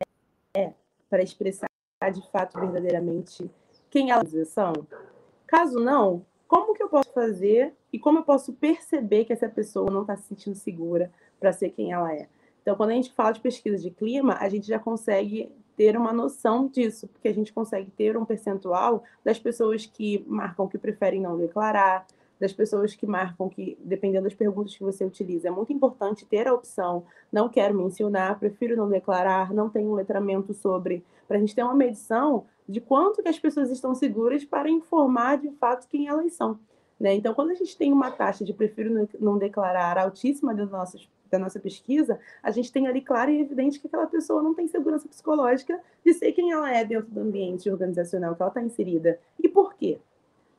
[0.56, 0.72] é
[1.08, 1.68] para expressar
[2.12, 3.50] de fato verdadeiramente
[3.90, 5.02] quem ela é.
[5.46, 9.90] Caso não, como que eu posso fazer e como eu posso perceber que essa pessoa
[9.90, 12.28] não está se sentindo segura para ser quem ela é?
[12.62, 16.12] Então, quando a gente fala de pesquisa de clima, a gente já consegue ter uma
[16.12, 21.20] noção disso, porque a gente consegue ter um percentual das pessoas que marcam que preferem
[21.20, 22.06] não declarar,
[22.42, 26.48] das pessoas que marcam que, dependendo das perguntas que você utiliza, é muito importante ter
[26.48, 31.40] a opção não quero mencionar, prefiro não declarar, não tenho um letramento sobre, para a
[31.40, 35.88] gente ter uma medição de quanto que as pessoas estão seguras para informar de fato
[35.88, 36.58] quem elas são.
[36.98, 37.14] Né?
[37.14, 41.38] Então, quando a gente tem uma taxa de prefiro não declarar altíssima das nossas da
[41.38, 45.08] nossa pesquisa, a gente tem ali claro e evidente que aquela pessoa não tem segurança
[45.08, 49.18] psicológica de ser quem ela é dentro do ambiente organizacional que ela está inserida.
[49.42, 49.98] E por quê?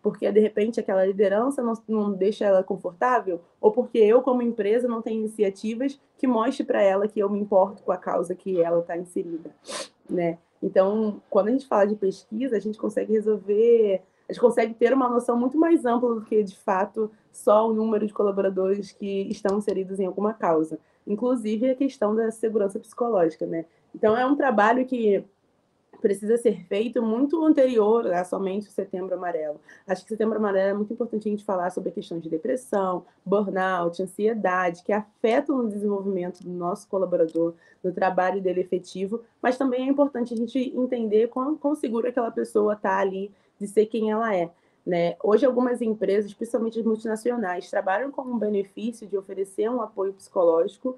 [0.01, 3.39] Porque, de repente, aquela liderança não, não deixa ela confortável?
[3.61, 7.39] Ou porque eu, como empresa, não tenho iniciativas que mostre para ela que eu me
[7.39, 9.55] importo com a causa que ela está inserida,
[10.09, 10.39] né?
[10.61, 14.01] Então, quando a gente fala de pesquisa, a gente consegue resolver
[14.33, 18.05] gente consegue ter uma noção muito mais ampla do que, de fato, só o número
[18.05, 20.79] de colaboradores que estão inseridos em alguma causa.
[21.05, 23.65] Inclusive a questão da segurança psicológica, né?
[23.93, 25.23] Então, é um trabalho que
[26.01, 29.61] precisa ser feito muito anterior a somente o Setembro Amarelo.
[29.87, 33.05] Acho que Setembro Amarelo é muito importante a gente falar sobre a questão de depressão,
[33.25, 39.87] burnout, ansiedade, que afetam o desenvolvimento do nosso colaborador, no trabalho dele efetivo, mas também
[39.87, 43.31] é importante a gente entender quão, quão seguro aquela pessoa está ali
[43.63, 44.51] de ser quem ela é.
[44.85, 45.15] Né?
[45.23, 50.97] Hoje, algumas empresas, especialmente as multinacionais, trabalham com um benefício de oferecer um apoio psicológico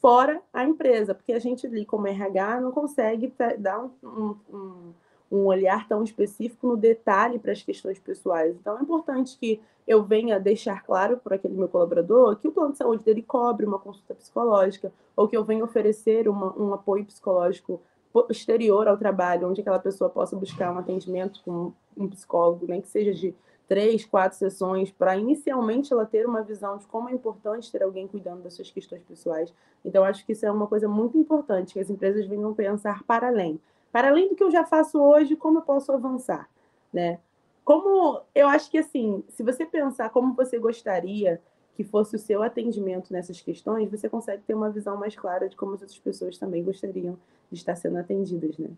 [0.00, 4.92] fora a empresa, porque a gente ali, como RH, não consegue dar um, um,
[5.32, 8.54] um olhar tão específico no detalhe para as questões pessoais.
[8.54, 12.72] Então, é importante que eu venha deixar claro para aquele meu colaborador que o plano
[12.72, 17.04] de saúde dele cobre uma consulta psicológica, ou que eu venha oferecer uma, um apoio
[17.04, 17.80] psicológico
[18.14, 22.86] posterior ao trabalho, onde aquela pessoa possa buscar um atendimento com um psicólogo, nem que
[22.86, 23.34] seja de
[23.66, 28.06] três, quatro sessões, para inicialmente ela ter uma visão de como é importante ter alguém
[28.06, 29.52] cuidando das suas questões pessoais.
[29.84, 33.26] Então, acho que isso é uma coisa muito importante, que as empresas venham pensar para
[33.26, 33.58] além.
[33.90, 36.48] Para além do que eu já faço hoje, como eu posso avançar,
[36.92, 37.18] né?
[37.64, 41.40] Como eu acho que assim, se você pensar como você gostaria
[41.74, 45.56] que fosse o seu atendimento nessas questões, você consegue ter uma visão mais clara de
[45.56, 47.18] como as outras pessoas também gostariam
[47.50, 48.70] de estar sendo atendidas, né?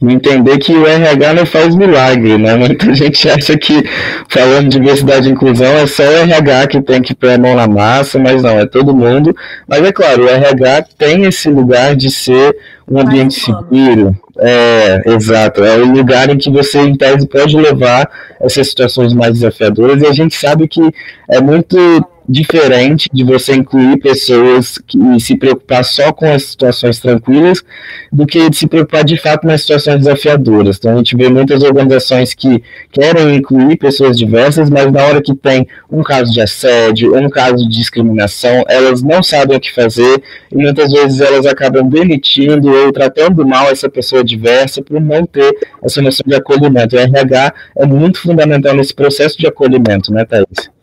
[0.00, 2.54] E entender que o RH não faz milagre, né?
[2.56, 3.82] Muita gente acha que
[4.28, 7.54] falando de diversidade e inclusão é só o RH que tem que pôr a mão
[7.54, 9.34] na massa, mas não, é todo mundo.
[9.66, 12.56] Mas é claro, o RH tem esse lugar de ser
[12.88, 14.16] um ambiente seguro.
[14.38, 15.62] É, exato.
[15.62, 20.02] É o lugar em que você, em tese, pode levar essas situações mais desafiadoras.
[20.02, 20.80] E a gente sabe que
[21.28, 21.76] é muito
[22.32, 27.62] diferente de você incluir pessoas que, se preocupar só com as situações tranquilas
[28.10, 30.78] do que de se preocupar de fato nas situações desafiadoras.
[30.78, 35.34] Então a gente vê muitas organizações que querem incluir pessoas diversas, mas na hora que
[35.34, 40.22] tem um caso de assédio, um caso de discriminação, elas não sabem o que fazer
[40.50, 45.54] e muitas vezes elas acabam demitindo ou tratando mal essa pessoa diversa por não ter
[45.82, 46.96] essa noção de acolhimento.
[46.96, 50.81] O RH é muito fundamental nesse processo de acolhimento, né, Thaís?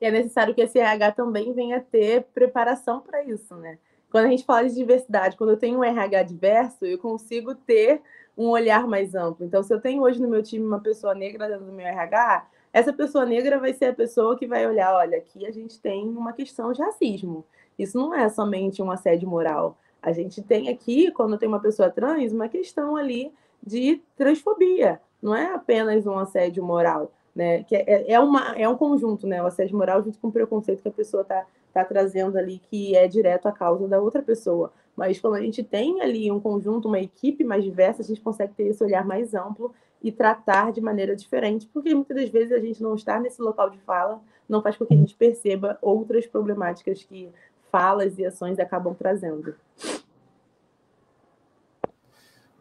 [0.00, 3.78] E é necessário que esse RH também venha ter preparação para isso, né?
[4.10, 8.02] Quando a gente fala de diversidade, quando eu tenho um RH diverso, eu consigo ter
[8.36, 9.44] um olhar mais amplo.
[9.44, 12.48] Então, se eu tenho hoje no meu time uma pessoa negra dentro do meu RH,
[12.72, 16.08] essa pessoa negra vai ser a pessoa que vai olhar, olha, aqui a gente tem
[16.08, 17.44] uma questão de racismo.
[17.78, 19.76] Isso não é somente um assédio moral.
[20.02, 23.32] A gente tem aqui, quando tem uma pessoa trans, uma questão ali
[23.62, 25.00] de transfobia.
[25.22, 27.62] Não é apenas um assédio moral né?
[27.64, 29.42] Que é, é, uma, é um conjunto, né?
[29.42, 32.96] O assédio moral junto com o preconceito que a pessoa está tá trazendo ali, que
[32.96, 34.72] é direto à causa da outra pessoa.
[34.96, 38.52] Mas quando a gente tem ali um conjunto, uma equipe mais diversa, a gente consegue
[38.54, 39.72] ter esse olhar mais amplo
[40.02, 43.70] e tratar de maneira diferente, porque muitas das vezes a gente não estar nesse local
[43.70, 47.28] de fala não faz com que a gente perceba outras problemáticas que
[47.70, 49.54] falas e ações acabam trazendo.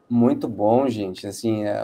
[0.09, 1.27] Muito bom, gente.
[1.27, 1.81] Assim, é,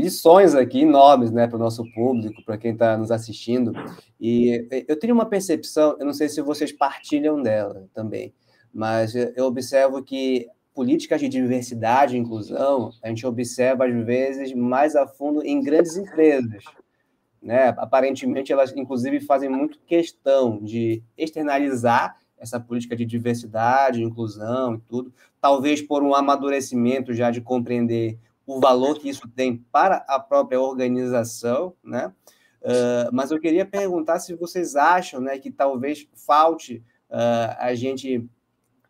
[0.00, 3.72] lições aqui enormes, né, para o nosso público, para quem está nos assistindo.
[4.20, 8.32] E eu tenho uma percepção, eu não sei se vocês partilham dela também,
[8.72, 14.94] mas eu observo que políticas de diversidade e inclusão, a gente observa às vezes mais
[14.94, 16.62] a fundo em grandes empresas.
[17.42, 17.74] Né?
[17.78, 25.12] Aparentemente, elas, inclusive, fazem muito questão de externalizar essa política de diversidade, inclusão e tudo,
[25.40, 28.16] talvez por um amadurecimento já de compreender
[28.48, 32.10] o valor que isso tem para a própria organização, né?
[32.62, 38.26] Uh, mas eu queria perguntar se vocês acham, né, que talvez falte uh, a gente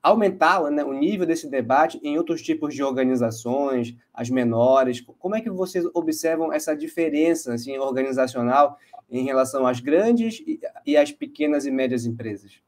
[0.00, 5.00] aumentar né, o nível desse debate em outros tipos de organizações, as menores.
[5.18, 8.78] Como é que vocês observam essa diferença assim, organizacional
[9.10, 10.40] em relação às grandes
[10.86, 12.62] e, às pequenas e médias empresas?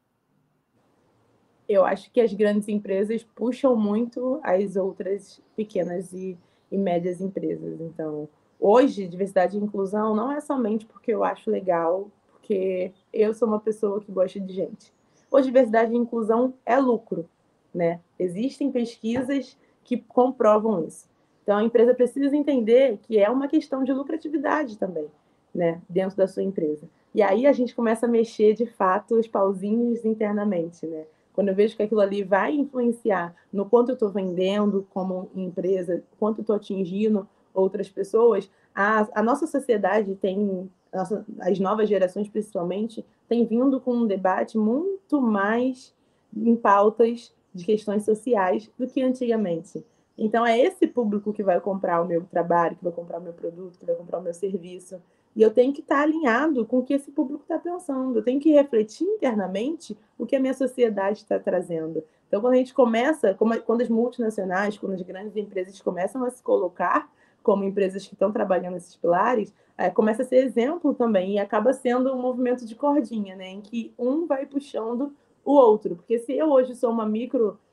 [1.69, 6.37] Eu acho que as grandes empresas puxam muito as outras pequenas e,
[6.71, 7.81] e médias empresas.
[7.81, 13.49] Então, hoje, diversidade e inclusão não é somente porque eu acho legal, porque eu sou
[13.49, 14.93] uma pessoa que gosta de gente
[15.31, 17.29] Hoje, diversidade e inclusão é lucro,
[17.73, 18.01] né?
[18.19, 21.09] Existem pesquisas que comprovam isso.
[21.43, 25.07] Então, a empresa precisa entender que é uma questão de lucratividade também,
[25.55, 25.81] né?
[25.89, 26.89] Dentro da sua empresa.
[27.15, 31.05] E aí a gente começa a mexer, de fato, os pauzinhos internamente, né?
[31.33, 36.03] Quando eu vejo que aquilo ali vai influenciar no quanto eu estou vendendo como empresa,
[36.19, 42.29] quanto eu estou atingindo outras pessoas, a, a nossa sociedade tem nossa, as novas gerações
[42.29, 45.95] principalmente, têm vindo com um debate muito mais
[46.37, 49.85] em pautas de questões sociais do que antigamente.
[50.17, 53.33] Então, é esse público que vai comprar o meu trabalho, que vai comprar o meu
[53.33, 55.01] produto, que vai comprar o meu serviço.
[55.35, 58.19] E eu tenho que estar alinhado com o que esse público está pensando.
[58.19, 62.03] Eu tenho que refletir internamente o que a minha sociedade está trazendo.
[62.27, 66.43] Então, quando a gente começa, quando as multinacionais, quando as grandes empresas começam a se
[66.43, 67.11] colocar
[67.43, 71.73] como empresas que estão trabalhando esses pilares, é, começa a ser exemplo também e acaba
[71.73, 73.49] sendo um movimento de cordinha, né?
[73.49, 75.13] Em que um vai puxando
[75.45, 75.97] o outro.
[75.97, 77.07] Porque se eu hoje sou uma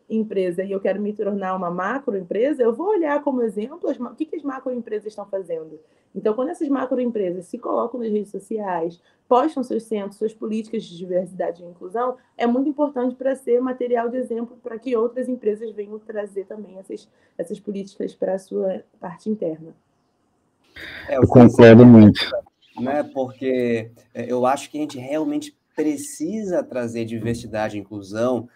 [0.09, 4.15] microempresa e eu quero me tornar uma macroempresa, eu vou olhar como exemplo as, o
[4.15, 5.79] que, que as macroempresas estão fazendo.
[6.15, 10.97] Então, quando essas macroempresas se colocam nas redes sociais, postam seus centros, suas políticas de
[10.97, 15.71] diversidade e inclusão, é muito importante para ser material de exemplo para que outras empresas
[15.71, 19.75] venham trazer também essas, essas políticas para a sua parte interna.
[21.07, 22.19] É, eu concordo muito.
[22.79, 28.47] Né, porque é, eu acho que a gente realmente precisa trazer diversidade e inclusão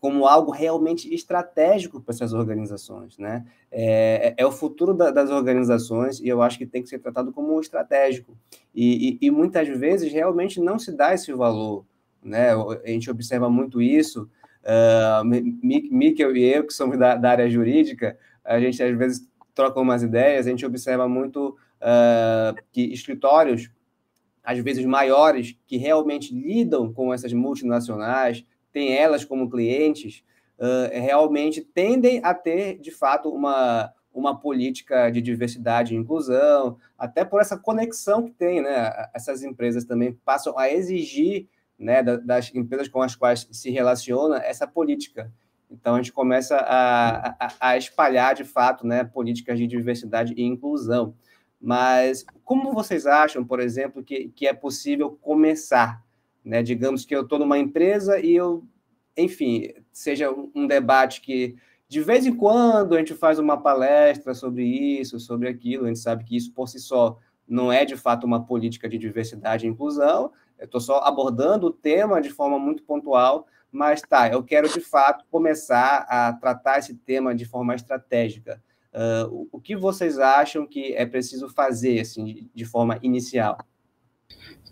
[0.00, 3.44] como algo realmente estratégico para essas organizações, né?
[3.70, 7.32] É, é o futuro da, das organizações e eu acho que tem que ser tratado
[7.32, 8.36] como estratégico.
[8.74, 11.84] E, e, e, muitas vezes realmente não se dá esse valor,
[12.22, 12.50] né?
[12.52, 14.28] A gente observa muito isso.
[14.62, 19.80] Uh, Mikkel e eu, que somos da, da, área jurídica, a gente às vezes troca
[19.80, 23.70] umas ideias, a gente observa muito uh, que escritórios,
[24.44, 28.44] às vezes maiores, que realmente lidam com essas multinacionais,
[28.78, 30.22] têm elas como clientes,
[30.56, 37.24] uh, realmente tendem a ter, de fato, uma, uma política de diversidade e inclusão, até
[37.24, 39.08] por essa conexão que tem, né?
[39.12, 44.66] Essas empresas também passam a exigir né, das empresas com as quais se relaciona essa
[44.66, 45.32] política.
[45.68, 50.42] Então, a gente começa a, a, a espalhar, de fato, né, políticas de diversidade e
[50.42, 51.14] inclusão.
[51.60, 56.02] Mas como vocês acham, por exemplo, que, que é possível começar?
[56.48, 56.62] Né?
[56.62, 58.66] Digamos que eu estou numa empresa e eu,
[59.14, 64.64] enfim, seja um debate que de vez em quando a gente faz uma palestra sobre
[64.64, 68.24] isso, sobre aquilo, a gente sabe que isso por si só não é de fato
[68.24, 72.82] uma política de diversidade e inclusão, eu estou só abordando o tema de forma muito
[72.82, 78.62] pontual, mas tá, eu quero de fato começar a tratar esse tema de forma estratégica.
[78.94, 83.58] Uh, o que vocês acham que é preciso fazer assim, de forma inicial?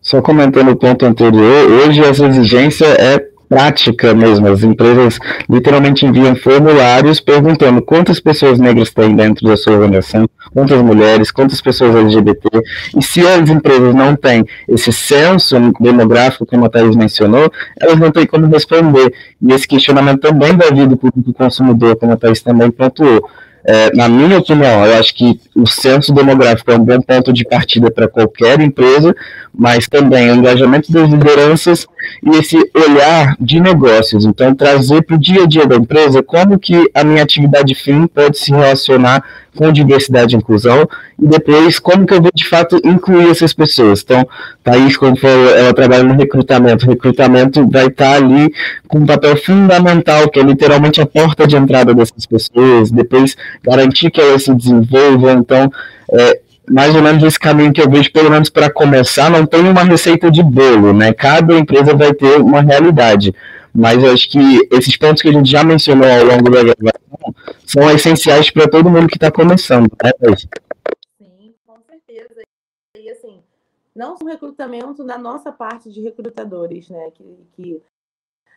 [0.07, 4.47] Só comentando o ponto anterior, hoje essa exigência é prática mesmo.
[4.47, 5.19] As empresas
[5.51, 11.61] literalmente enviam formulários perguntando quantas pessoas negras tem dentro da sua organização, quantas mulheres, quantas
[11.61, 12.49] pessoas LGBT.
[12.97, 18.13] E se as empresas não têm esse censo demográfico, como a Thaís mencionou, elas não
[18.13, 19.13] têm como responder.
[19.43, 23.29] E esse questionamento também vai vir do público consumidor, como a Thaís também pontuou.
[23.69, 27.45] É, na minha opinião, eu acho que o censo demográfico é um bom ponto de
[27.45, 29.13] partida para qualquer empresa,
[29.53, 31.85] mas também o engajamento das lideranças
[32.25, 34.25] e esse olhar de negócios.
[34.25, 38.07] Então, trazer para o dia a dia da empresa como que a minha atividade fim
[38.07, 39.25] pode se relacionar
[39.57, 40.89] com diversidade e inclusão,
[41.21, 44.03] e depois como que eu vou de fato incluir essas pessoas.
[44.05, 44.27] Então,
[44.63, 48.53] Thaís, como falou, ela trabalha no recrutamento, o recrutamento vai estar ali
[48.87, 54.11] com um papel fundamental, que é literalmente a porta de entrada dessas pessoas, depois garantir
[54.11, 55.71] que elas se desenvolvam, então,
[56.13, 59.61] é, mais ou menos esse caminho que eu vejo, pelo menos para começar, não tem
[59.61, 61.13] uma receita de bolo, né?
[61.13, 63.35] Cada empresa vai ter uma realidade.
[63.77, 64.39] Mas eu acho que
[64.73, 67.35] esses pontos que a gente já mencionou ao longo da gravação
[67.67, 70.49] são essenciais para todo mundo que está começando, né, Thais?
[71.19, 72.43] Sim, com certeza.
[72.99, 73.43] E assim,
[73.95, 77.83] não só recrutamento na nossa parte de recrutadores, né, que, que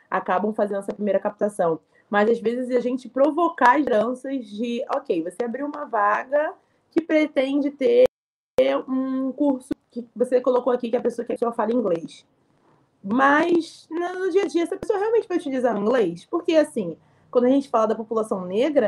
[0.09, 5.21] acabam fazendo essa primeira captação, mas às vezes a gente provocar as lideranças de, ok,
[5.21, 6.53] você abriu uma vaga
[6.91, 8.05] que pretende ter
[8.87, 12.25] um curso que você colocou aqui que a pessoa quer que eu fale inglês.
[13.03, 16.25] Mas no dia a dia, essa pessoa realmente vai utilizar o inglês?
[16.25, 16.97] Porque, assim,
[17.31, 18.87] quando a gente fala da população negra,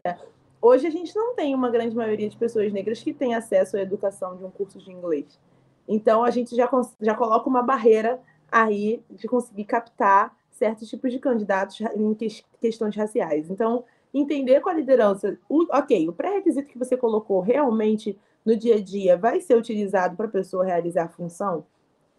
[0.62, 3.82] hoje a gente não tem uma grande maioria de pessoas negras que tem acesso à
[3.82, 5.40] educação de um curso de inglês.
[5.88, 8.20] Então, a gente já, já coloca uma barreira
[8.52, 12.16] aí de conseguir captar certos tipos de candidatos em
[12.60, 13.50] questões raciais.
[13.50, 18.76] Então, entender com a liderança, o, ok, o pré-requisito que você colocou realmente no dia
[18.76, 21.66] a dia vai ser utilizado para a pessoa realizar a função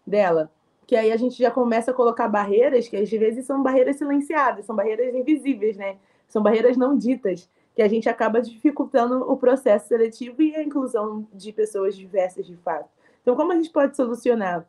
[0.05, 0.51] dela?
[0.85, 4.65] Que aí a gente já começa a colocar barreiras que às vezes são barreiras silenciadas,
[4.65, 5.97] são barreiras invisíveis, né?
[6.27, 11.27] São barreiras não ditas, que a gente acaba dificultando o processo seletivo e a inclusão
[11.33, 12.89] de pessoas diversas de fato.
[13.21, 14.67] Então, como a gente pode solucionar?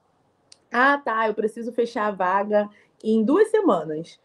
[0.73, 2.69] Ah, tá, eu preciso fechar a vaga
[3.03, 4.19] em duas semanas.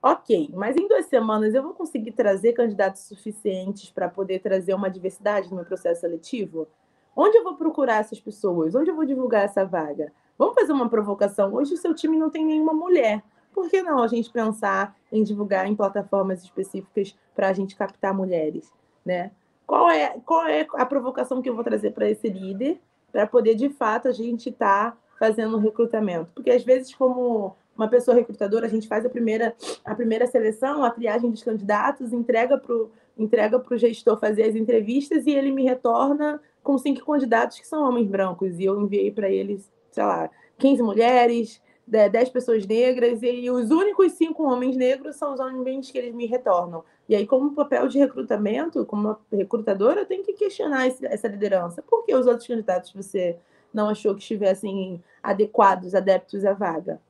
[0.00, 4.88] Ok, mas em duas semanas eu vou conseguir trazer candidatos suficientes para poder trazer uma
[4.88, 6.68] diversidade no meu processo seletivo?
[7.16, 8.76] Onde eu vou procurar essas pessoas?
[8.76, 10.12] Onde eu vou divulgar essa vaga?
[10.38, 11.52] Vamos fazer uma provocação.
[11.52, 13.22] Hoje o seu time não tem nenhuma mulher.
[13.52, 18.14] Por que não a gente pensar em divulgar em plataformas específicas para a gente captar
[18.14, 18.72] mulheres,
[19.04, 19.32] né?
[19.66, 22.80] Qual é, qual é a provocação que eu vou trazer para esse líder
[23.10, 26.32] para poder de fato a gente estar tá fazendo recrutamento?
[26.32, 30.84] Porque às vezes como uma pessoa recrutadora, a gente faz a primeira, a primeira seleção,
[30.84, 35.50] a triagem dos candidatos, entrega para o entrega o gestor fazer as entrevistas e ele
[35.50, 38.60] me retorna com cinco candidatos que são homens brancos.
[38.60, 39.68] E eu enviei para eles
[39.98, 45.40] sei lá, 15 mulheres, 10 pessoas negras, e os únicos cinco homens negros são os
[45.40, 46.84] homens que eles me retornam.
[47.08, 51.82] E aí, como papel de recrutamento, como recrutadora, eu tenho que questionar essa liderança.
[51.82, 53.36] Por que os outros candidatos você
[53.74, 57.00] não achou que estivessem adequados, adeptos à vaga?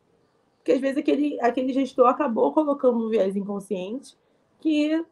[0.58, 4.16] Porque às vezes aquele, aquele gestor acabou colocando um viés inconsciente
[4.60, 5.04] que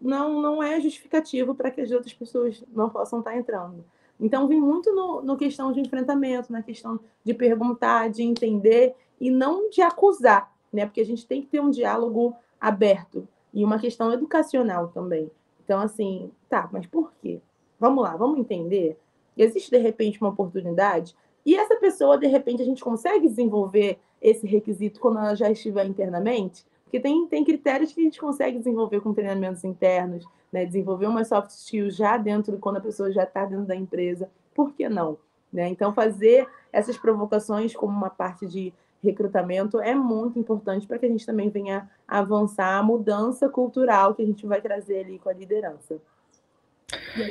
[0.00, 3.84] não, não é justificativo para que as outras pessoas não possam estar entrando.
[4.18, 9.30] Então, vim muito no, no questão de enfrentamento, na questão de perguntar, de entender e
[9.30, 10.86] não de acusar, né?
[10.86, 15.30] Porque a gente tem que ter um diálogo aberto e uma questão educacional também.
[15.64, 17.40] Então, assim, tá, mas por quê?
[17.78, 18.98] Vamos lá, vamos entender.
[19.36, 24.46] Existe, de repente, uma oportunidade e essa pessoa, de repente, a gente consegue desenvolver esse
[24.46, 26.64] requisito quando ela já estiver internamente?
[26.94, 30.64] Porque tem, tem critérios que a gente consegue desenvolver com treinamentos internos, né?
[30.64, 34.30] desenvolver uma soft skills já dentro, quando a pessoa já está dentro da empresa.
[34.54, 35.18] Por que não?
[35.52, 35.66] Né?
[35.70, 38.72] Então, fazer essas provocações como uma parte de
[39.02, 44.22] recrutamento é muito importante para que a gente também venha avançar a mudança cultural que
[44.22, 45.96] a gente vai trazer ali com a liderança.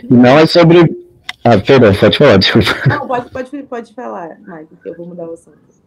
[0.10, 1.08] Não é sobre.
[1.42, 2.68] Ah, perdão, pode falar, desculpa.
[2.90, 5.83] Não, pode, pode, pode falar, Mike, eu vou mudar o assunto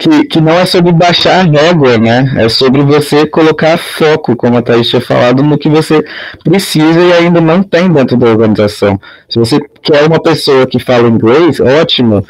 [0.00, 2.32] que, que não é sobre baixar a régua, né?
[2.38, 6.02] É sobre você colocar foco, como a Thaís tinha falado, no que você
[6.42, 8.98] precisa e ainda não tem dentro da organização.
[9.28, 12.24] Se você quer uma pessoa que fala inglês, ótimo,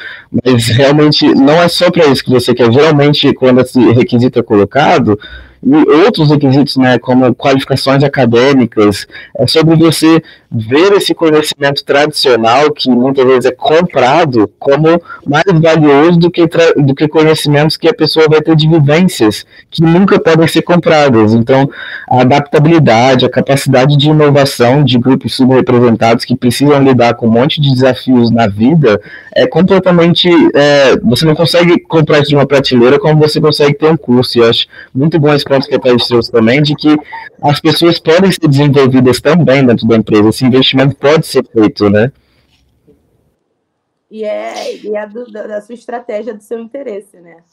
[0.44, 2.72] mas realmente não é só para isso que você quer.
[2.72, 5.16] Geralmente, quando esse requisito é colocado,
[5.62, 9.06] e outros requisitos, né, como qualificações acadêmicas,
[9.38, 10.20] é sobre você
[10.52, 16.44] ver esse conhecimento tradicional, que muitas vezes é comprado, como mais valioso do que,
[16.76, 21.34] do que conhecimentos que a pessoa vai ter de vivências, que nunca podem ser compradas.
[21.34, 21.70] Então,
[22.10, 27.60] a adaptabilidade, a capacidade de inovação de grupos subrepresentados que precisam lidar com um monte
[27.60, 29.00] de desafios na vida,
[29.34, 30.28] é completamente.
[30.54, 34.38] É, você não consegue comprar isso de uma prateleira como você consegue ter um curso.
[34.38, 36.96] E eu acho muito bom esse ponto que a Thaís trouxe também, de que
[37.42, 42.10] as pessoas podem ser desenvolvidas também dentro da empresa, esse investimento pode ser feito, né?
[44.10, 47.44] E é, e é do, da sua estratégia, do seu interesse, né?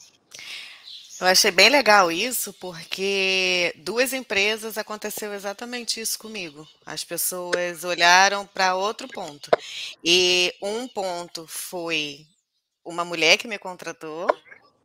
[1.20, 6.66] Eu achei bem legal isso, porque duas empresas aconteceu exatamente isso comigo.
[6.86, 9.50] As pessoas olharam para outro ponto.
[10.02, 12.24] E um ponto foi
[12.84, 14.28] uma mulher que me contratou,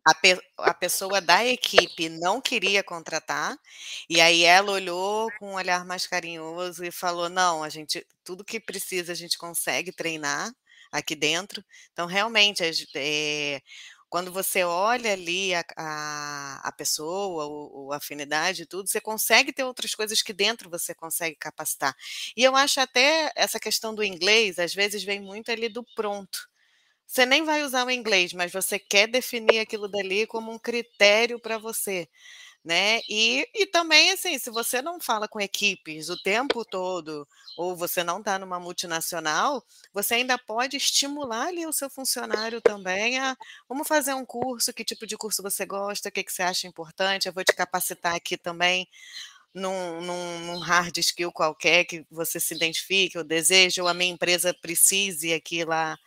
[0.06, 3.58] a, pe a pessoa da equipe não queria contratar,
[4.10, 8.43] e aí ela olhou com um olhar mais carinhoso e falou: não, a gente, tudo
[8.45, 10.51] que precisa a gente consegue treinar
[10.91, 11.64] aqui dentro.
[11.93, 12.64] Então, realmente,
[12.95, 13.62] é,
[14.10, 19.51] quando você olha ali a, a, a pessoa, o, a afinidade e tudo, você consegue
[19.51, 21.95] ter outras coisas que dentro você consegue capacitar.
[22.38, 26.47] E eu acho até essa questão do inglês, às vezes vem muito ali do pronto.
[27.08, 31.39] Você nem vai usar o inglês, mas você quer definir aquilo dali como um critério
[31.39, 32.08] para você
[32.64, 33.01] né?
[33.10, 37.28] E, e também, assim, se você não fala com equipes o tempo todo,
[37.58, 43.20] ou você não está numa multinacional, você ainda pode estimular ali o seu funcionário também
[43.20, 43.36] a
[43.68, 46.68] vamos fazer um curso, que tipo de curso você gosta, o que, que você acha
[46.68, 48.88] importante, eu vou te capacitar aqui também
[49.54, 54.12] num, num, num, hard skill qualquer que você se identifique ou deseja, ou a minha
[54.14, 55.97] empresa precise aqui lá,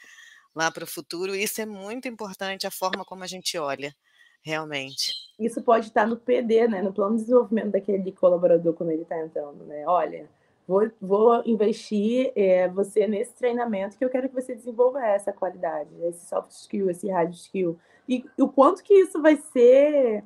[0.57, 1.37] lá para o futuro.
[1.37, 3.95] Isso é muito importante, a forma como a gente olha
[4.43, 5.13] realmente.
[5.39, 9.19] Isso pode estar no PD, né, no plano de desenvolvimento daquele colaborador quando ele está
[9.21, 9.85] entrando, né?
[9.87, 10.29] Olha,
[10.67, 15.91] vou, vou investir é, você nesse treinamento que eu quero que você desenvolva essa qualidade,
[16.05, 17.79] esse soft skill, esse hard skill.
[18.09, 20.25] E, e o quanto que isso vai ser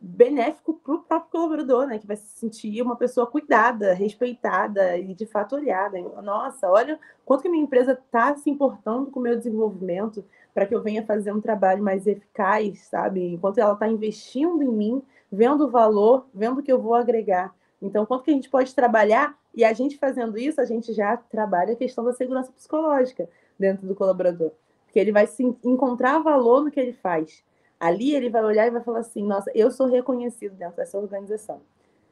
[0.00, 1.98] benéfico para o próprio colaborador, né?
[1.98, 5.98] Que vai se sentir uma pessoa cuidada, respeitada e de fato olhada.
[6.22, 10.24] Nossa, olha quanto que a minha empresa está se importando com o meu desenvolvimento
[10.54, 13.34] para que eu venha fazer um trabalho mais eficaz, sabe?
[13.34, 17.54] Enquanto ela está investindo em mim, vendo o valor, vendo o que eu vou agregar.
[17.80, 21.16] Então, quanto que a gente pode trabalhar, e a gente fazendo isso, a gente já
[21.16, 23.28] trabalha a questão da segurança psicológica
[23.58, 24.52] dentro do colaborador.
[24.84, 27.44] Porque ele vai se encontrar valor no que ele faz.
[27.80, 31.62] Ali ele vai olhar e vai falar assim: nossa, eu sou reconhecido dentro dessa organização.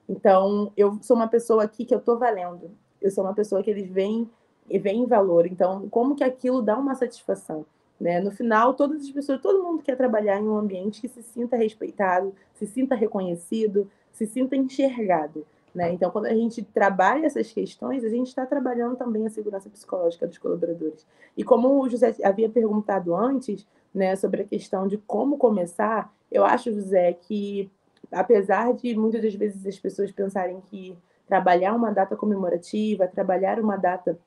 [0.08, 2.70] Então, eu sou uma pessoa aqui que eu estou valendo.
[3.00, 4.28] Eu sou uma pessoa que eles veem,
[4.66, 5.46] veem valor.
[5.46, 7.66] Então, como que aquilo dá uma satisfação?
[8.00, 8.20] Né?
[8.20, 11.56] No final, todas as pessoas, todo mundo quer trabalhar em um ambiente que se sinta
[11.56, 15.44] respeitado, se sinta reconhecido, se sinta enxergado.
[15.74, 15.92] Né?
[15.92, 20.26] Então, quando a gente trabalha essas questões, a gente está trabalhando também a segurança psicológica
[20.26, 21.06] dos colaboradores.
[21.36, 26.44] E como o José havia perguntado antes, né, sobre a questão de como começar, eu
[26.44, 27.70] acho, José, que
[28.12, 33.76] apesar de muitas das vezes as pessoas pensarem que trabalhar uma data comemorativa, trabalhar uma
[33.76, 34.18] data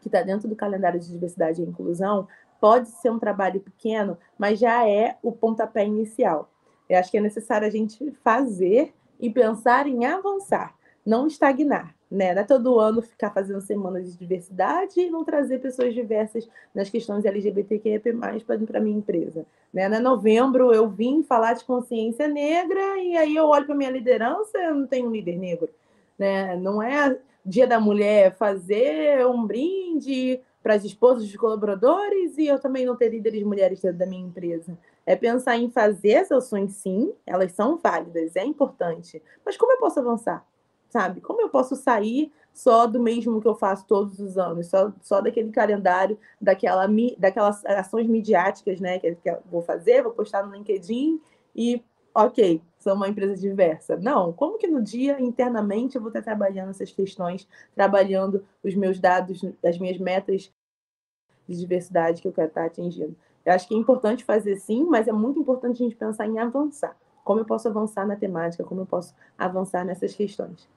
[0.00, 2.28] que está dentro do calendário de diversidade e inclusão,
[2.60, 6.50] pode ser um trabalho pequeno, mas já é o pontapé inicial.
[6.88, 10.74] Eu acho que é necessário a gente fazer e pensar em avançar,
[11.04, 11.94] não estagnar.
[12.10, 12.32] Né?
[12.32, 16.88] Não é todo ano ficar fazendo semanas de diversidade e não trazer pessoas diversas nas
[16.88, 18.00] questões LGBTQIA+,
[18.46, 19.44] para a minha empresa.
[19.72, 19.82] Né?
[19.82, 24.56] É novembro eu vim falar de consciência negra e aí eu olho para minha liderança
[24.58, 25.68] eu não tenho um líder negro.
[26.18, 26.56] Né?
[26.56, 32.58] Não é dia da mulher fazer um brinde para as esposas dos colaboradores e eu
[32.58, 34.78] também não ter líderes mulheres dentro da minha empresa.
[35.04, 39.20] É pensar em fazer as ações, sim, elas são válidas, é importante.
[39.44, 40.46] Mas como eu posso avançar?
[40.94, 41.20] Sabe?
[41.20, 45.20] Como eu posso sair só do mesmo que eu faço todos os anos, só, só
[45.20, 46.86] daquele calendário, daquela,
[47.18, 51.20] daquelas ações midiáticas né, que, que eu vou fazer, vou postar no LinkedIn
[51.52, 51.82] e,
[52.14, 53.96] ok, sou uma empresa diversa.
[53.96, 59.00] Não, como que no dia, internamente, eu vou estar trabalhando essas questões, trabalhando os meus
[59.00, 60.52] dados, as minhas metas
[61.48, 63.16] de diversidade que eu quero estar atingindo?
[63.44, 66.38] Eu acho que é importante fazer sim, mas é muito importante a gente pensar em
[66.38, 66.96] avançar.
[67.24, 70.72] Como eu posso avançar na temática, como eu posso avançar nessas questões.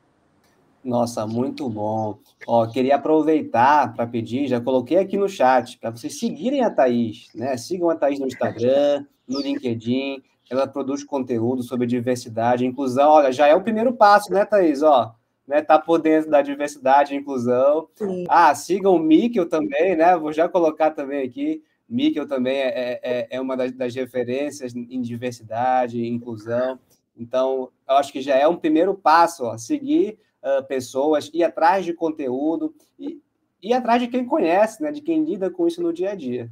[0.88, 2.18] Nossa, muito bom.
[2.48, 7.28] Ó, queria aproveitar para pedir, já coloquei aqui no chat, para vocês seguirem a Thaís,
[7.36, 7.58] né?
[7.58, 13.10] Sigam a Thaís no Instagram, no LinkedIn, ela produz conteúdo sobre diversidade e inclusão.
[13.12, 14.82] Olha, já é o primeiro passo, né, Thaís?
[14.82, 15.14] Ó,
[15.46, 17.90] né, tá por dentro da diversidade e inclusão.
[17.94, 18.24] Sim.
[18.30, 20.16] Ah, sigam o Mikkel também, né?
[20.16, 21.62] Vou já colocar também aqui.
[21.90, 26.80] Mikkel também é, é, é uma das, das, referências em diversidade e inclusão.
[27.18, 30.18] Então, eu acho que já é um primeiro passo, ó, seguir
[30.48, 33.20] uh, pessoas, ir atrás de conteúdo e
[33.62, 36.50] ir atrás de quem conhece, né, de quem lida com isso no dia a dia.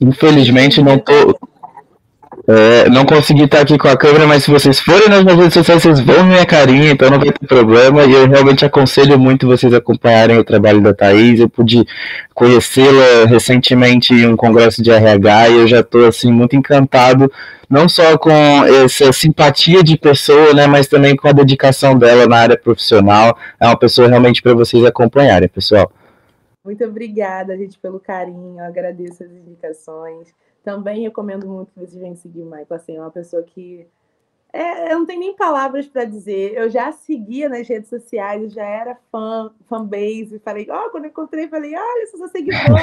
[0.00, 1.38] Infelizmente, não tô,
[2.48, 5.54] é, não consegui estar aqui com a câmera, mas se vocês forem nas minhas redes
[5.54, 8.04] sociais, vocês vão minha carinha, então não vai ter problema.
[8.04, 11.40] E eu realmente aconselho muito vocês acompanharem o trabalho da Thaís.
[11.40, 11.84] Eu pude
[12.34, 17.30] conhecê-la recentemente em um congresso de RH e eu já estou assim, muito encantado,
[17.68, 22.36] não só com essa simpatia de pessoa, né, mas também com a dedicação dela na
[22.36, 23.36] área profissional.
[23.58, 25.90] É uma pessoa realmente para vocês acompanharem, pessoal.
[26.64, 28.58] Muito obrigada, gente, pelo carinho.
[28.58, 30.28] Eu agradeço as indicações
[30.66, 32.66] Também recomendo muito que vocês venham seguir o Michael.
[32.70, 33.86] Assim, é uma pessoa que.
[34.52, 36.54] É, eu não tenho nem palavras para dizer.
[36.56, 40.40] Eu já seguia nas redes sociais, eu já era fã, fanbase.
[40.44, 42.82] Falei, ó, oh, quando eu encontrei, falei, olha, eu sou seguidora.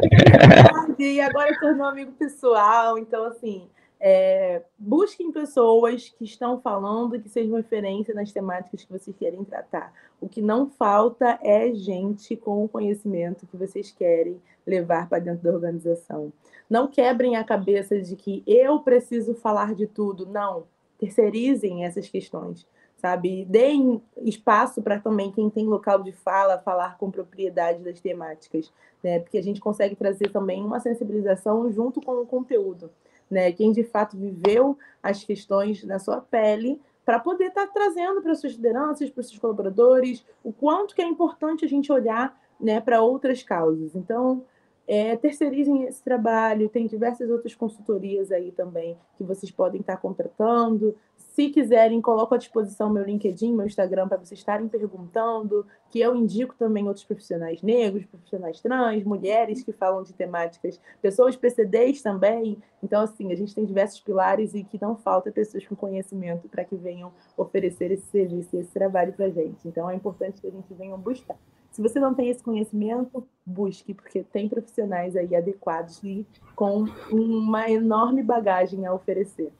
[0.98, 2.96] e agora tornou amigo pessoal.
[2.96, 3.68] Então, assim,
[4.06, 9.94] é, busquem pessoas que estão falando que sejam referência nas temáticas que vocês querem tratar.
[10.20, 15.42] O que não falta é gente com o conhecimento que vocês querem levar para dentro
[15.42, 16.30] da organização.
[16.68, 20.26] Não quebrem a cabeça de que eu preciso falar de tudo.
[20.26, 20.64] Não.
[20.98, 22.66] Terceirizem essas questões,
[22.98, 23.46] sabe?
[23.46, 28.70] Deem espaço para também quem tem local de fala falar com propriedade das temáticas,
[29.02, 29.18] né?
[29.18, 32.90] Porque a gente consegue trazer também uma sensibilização junto com o conteúdo,
[33.30, 33.52] né?
[33.52, 38.34] Quem de fato viveu as questões na sua pele para poder estar tá trazendo para
[38.34, 43.02] suas lideranças, para seus colaboradores, o quanto que é importante a gente olhar né, para
[43.02, 43.94] outras causas.
[43.94, 44.44] Então,
[44.86, 50.94] é, terceirizem esse trabalho, tem diversas outras consultorias aí também que vocês podem estar contratando.
[51.16, 56.14] Se quiserem, coloco à disposição meu LinkedIn, meu Instagram, para vocês estarem perguntando, que eu
[56.14, 62.58] indico também outros profissionais negros, profissionais trans, mulheres que falam de temáticas, pessoas PCDs também.
[62.82, 66.64] Então, assim, a gente tem diversos pilares e que não falta pessoas com conhecimento para
[66.64, 69.66] que venham oferecer esse serviço e esse trabalho para a gente.
[69.66, 71.38] Então, é importante que a gente venha buscar.
[71.74, 77.68] Se você não tem esse conhecimento, busque, porque tem profissionais aí adequados e com uma
[77.68, 79.50] enorme bagagem a oferecer.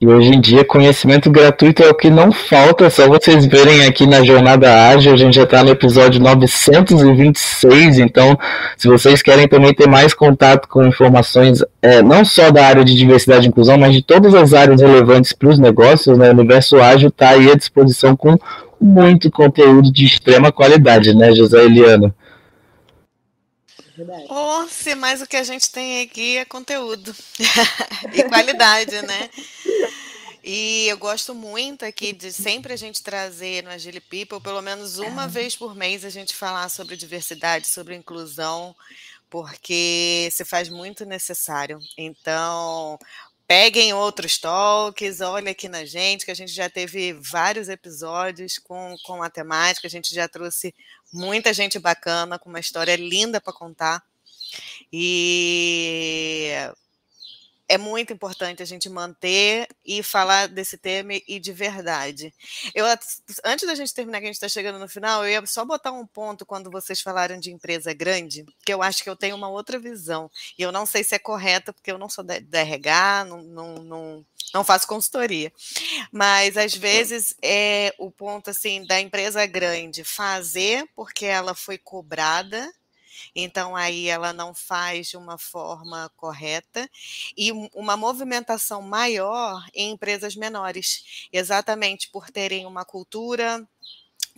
[0.00, 3.86] E hoje em dia, conhecimento gratuito é o que não falta, é só vocês verem
[3.86, 8.36] aqui na Jornada Ágil, a gente já está no episódio 926, então,
[8.76, 12.96] se vocês querem também ter mais contato com informações, é, não só da área de
[12.96, 16.80] diversidade e inclusão, mas de todas as áreas relevantes para os negócios, né, o Universo
[16.80, 18.36] Ágil está aí à disposição com
[18.80, 22.14] muito conteúdo de extrema qualidade, né, José Eliano?
[24.28, 27.14] Oh, se mais o que a gente tem aqui é conteúdo
[28.14, 29.28] e qualidade, né?
[30.50, 34.98] E eu gosto muito aqui de sempre a gente trazer no Agile People, pelo menos
[34.98, 38.74] uma vez por mês, a gente falar sobre diversidade, sobre inclusão,
[39.28, 41.78] porque se faz muito necessário.
[41.98, 42.98] Então,
[43.48, 48.94] peguem outros talks, olha aqui na gente, que a gente já teve vários episódios com,
[49.02, 50.74] com a temática, a gente já trouxe
[51.10, 54.02] muita gente bacana, com uma história linda para contar.
[54.92, 56.52] E
[57.68, 62.32] é muito importante a gente manter e falar desse tema e de verdade.
[62.74, 62.86] Eu,
[63.44, 65.92] antes da gente terminar, que a gente está chegando no final, eu ia só botar
[65.92, 69.50] um ponto quando vocês falaram de empresa grande, que eu acho que eu tenho uma
[69.50, 70.30] outra visão.
[70.58, 73.74] E eu não sei se é correta, porque eu não sou da, RH, não, não,
[73.74, 75.52] não, não faço consultoria.
[76.10, 82.72] Mas às vezes é o ponto assim da empresa grande fazer porque ela foi cobrada
[83.34, 86.88] então aí ela não faz de uma forma correta,
[87.36, 93.66] e uma movimentação maior em empresas menores, exatamente por terem uma cultura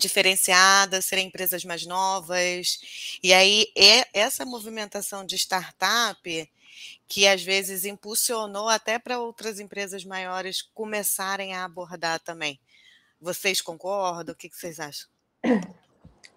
[0.01, 3.19] diferenciada, serem empresas mais novas.
[3.23, 6.51] E aí é essa movimentação de startup
[7.07, 12.59] que às vezes impulsionou até para outras empresas maiores começarem a abordar também.
[13.21, 14.33] Vocês concordam?
[14.33, 15.09] O que vocês acham?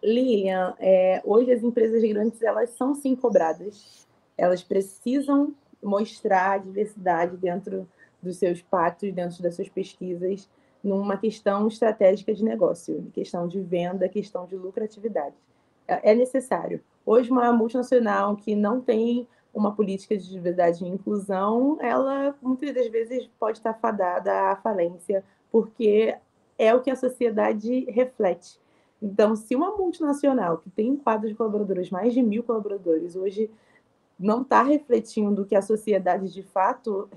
[0.04, 4.06] Lilian, é, hoje as empresas grandes elas são sim cobradas.
[4.38, 7.88] Elas precisam mostrar a diversidade dentro
[8.22, 10.50] dos seus pactos, dentro das suas pesquisas,
[10.84, 15.36] numa questão estratégica de negócio, questão de venda, questão de lucratividade.
[15.88, 16.82] É, é necessário.
[17.06, 22.88] Hoje, uma multinacional que não tem uma política de diversidade e inclusão, ela muitas das
[22.88, 26.16] vezes pode estar fadada à falência, porque
[26.58, 28.63] é o que a sociedade reflete.
[29.04, 33.52] Então, se uma multinacional que tem um quadro de colaboradores, mais de mil colaboradores, hoje
[34.18, 37.10] não está refletindo o que a sociedade de fato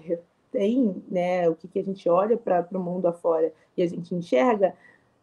[0.50, 4.12] tem, né, o que, que a gente olha para o mundo afora e a gente
[4.16, 4.74] enxerga,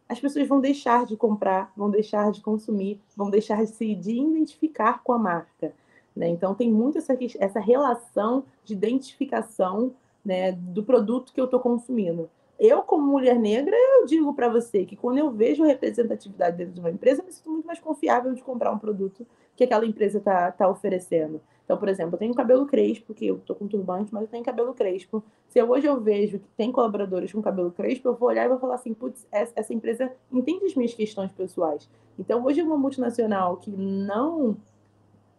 [0.08, 4.18] as pessoas vão deixar de comprar, vão deixar de consumir, vão deixar de se de
[4.18, 5.74] identificar com a marca.
[6.16, 6.28] Né?
[6.28, 9.92] Então, tem muito essa, essa relação de identificação
[10.24, 14.84] né, do produto que eu estou consumindo eu, como mulher negra, eu digo para você
[14.84, 18.32] que quando eu vejo representatividade dentro de uma empresa, eu me sinto muito mais confiável
[18.32, 19.26] de comprar um produto
[19.56, 21.40] que aquela empresa está tá oferecendo.
[21.64, 24.44] Então, por exemplo, eu tenho cabelo crespo, porque eu estou com turbante, mas eu tenho
[24.44, 25.24] cabelo crespo.
[25.48, 28.58] Se hoje eu vejo que tem colaboradores com cabelo crespo, eu vou olhar e vou
[28.58, 31.88] falar assim, putz, essa empresa entende as minhas questões pessoais.
[32.18, 34.56] Então, hoje uma multinacional que não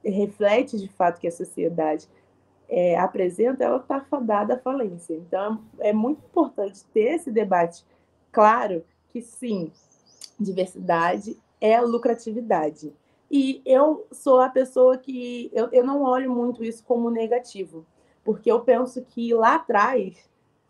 [0.04, 2.08] reflete de fato que a sociedade
[2.70, 5.14] é, apresenta, ela está fadada à falência.
[5.14, 7.86] Então, é muito importante ter esse debate
[8.32, 9.72] claro que, sim,
[10.40, 12.94] diversidade é lucratividade.
[13.30, 17.86] E eu sou a pessoa que eu, eu não olho muito isso como negativo,
[18.24, 20.18] porque eu penso que lá atrás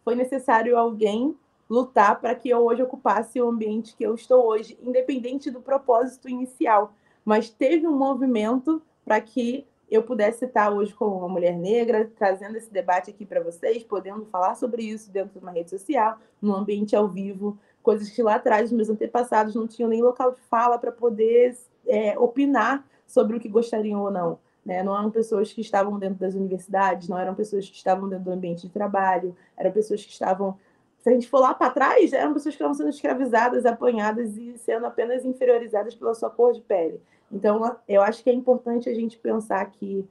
[0.04, 1.36] foi necessário alguém
[1.70, 6.30] lutar para que eu hoje ocupasse o ambiente que eu estou hoje, independente do propósito
[6.30, 6.93] inicial.
[7.24, 12.57] Mas teve um movimento para que eu pudesse estar hoje como uma mulher negra, trazendo
[12.57, 16.53] esse debate aqui para vocês, podendo falar sobre isso dentro de uma rede social, num
[16.53, 20.77] ambiente ao vivo, coisas que lá atrás meus antepassados não tinham nem local de fala
[20.77, 21.55] para poder
[21.88, 24.39] é, opinar sobre o que gostariam ou não.
[24.65, 24.81] Né?
[24.81, 28.31] Não eram pessoas que estavam dentro das universidades, não eram pessoas que estavam dentro do
[28.31, 30.57] ambiente de trabalho, eram pessoas que estavam.
[30.97, 34.57] Se a gente for lá para trás, eram pessoas que estavam sendo escravizadas, apanhadas e
[34.57, 36.99] sendo apenas inferiorizadas pela sua cor de pele.
[37.32, 40.07] Então, eu acho que é importante a gente pensar que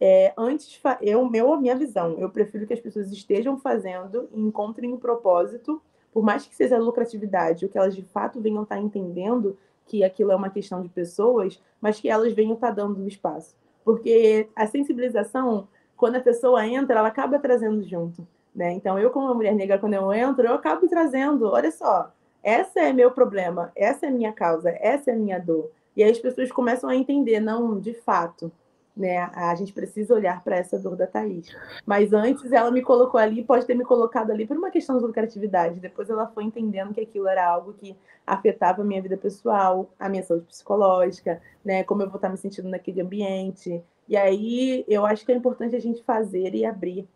[0.00, 4.92] é, antes, eu, meu, minha visão, eu prefiro que as pessoas estejam fazendo e encontrem
[4.92, 5.82] um propósito,
[6.12, 10.30] por mais que seja lucratividade, o que elas de fato venham estar entendendo que aquilo
[10.30, 13.56] é uma questão de pessoas, mas que elas venham estar dando o espaço.
[13.84, 18.26] Porque a sensibilização, quando a pessoa entra, ela acaba trazendo junto.
[18.54, 18.72] Né?
[18.72, 22.80] Então, eu, como uma mulher negra, quando eu entro, eu acabo trazendo, olha só, essa
[22.80, 25.70] é meu problema, essa é minha causa, essa é minha dor.
[25.98, 28.52] E aí as pessoas começam a entender, não, de fato,
[28.96, 29.18] né?
[29.34, 31.48] A gente precisa olhar para essa dor da Thaís.
[31.84, 35.02] Mas antes ela me colocou ali, pode ter me colocado ali por uma questão de
[35.02, 35.80] lucratividade.
[35.80, 40.08] Depois ela foi entendendo que aquilo era algo que afetava a minha vida pessoal, a
[40.08, 41.82] minha saúde psicológica, né?
[41.82, 43.82] Como eu vou estar me sentindo naquele ambiente.
[44.08, 47.08] E aí eu acho que é importante a gente fazer e abrir,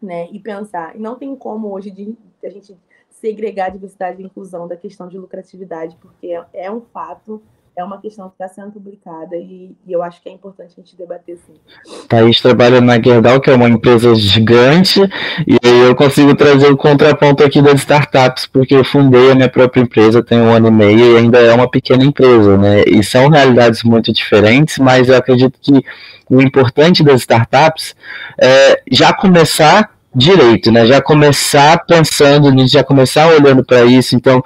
[0.00, 0.28] né?
[0.30, 0.94] E pensar.
[0.94, 2.14] E não tem como hoje de,
[2.44, 2.76] a gente
[3.08, 7.42] segregar a diversidade e inclusão da questão de lucratividade, porque é, é um fato
[7.76, 10.80] é uma questão que está sendo publicada e, e, eu acho que é importante a
[10.80, 11.54] gente debater sim.
[12.08, 15.00] Thaís trabalha na Gerdau, que é uma empresa gigante,
[15.46, 19.80] e eu consigo trazer o contraponto aqui das startups, porque eu fundei a minha própria
[19.80, 22.82] empresa tem um ano e meio e ainda é uma pequena empresa, né?
[22.86, 25.82] E são realidades muito diferentes, mas eu acredito que
[26.28, 27.94] o importante das startups
[28.38, 30.86] é já começar direito, né?
[30.86, 34.16] Já começar pensando nisso, já começar olhando para isso.
[34.16, 34.42] Então,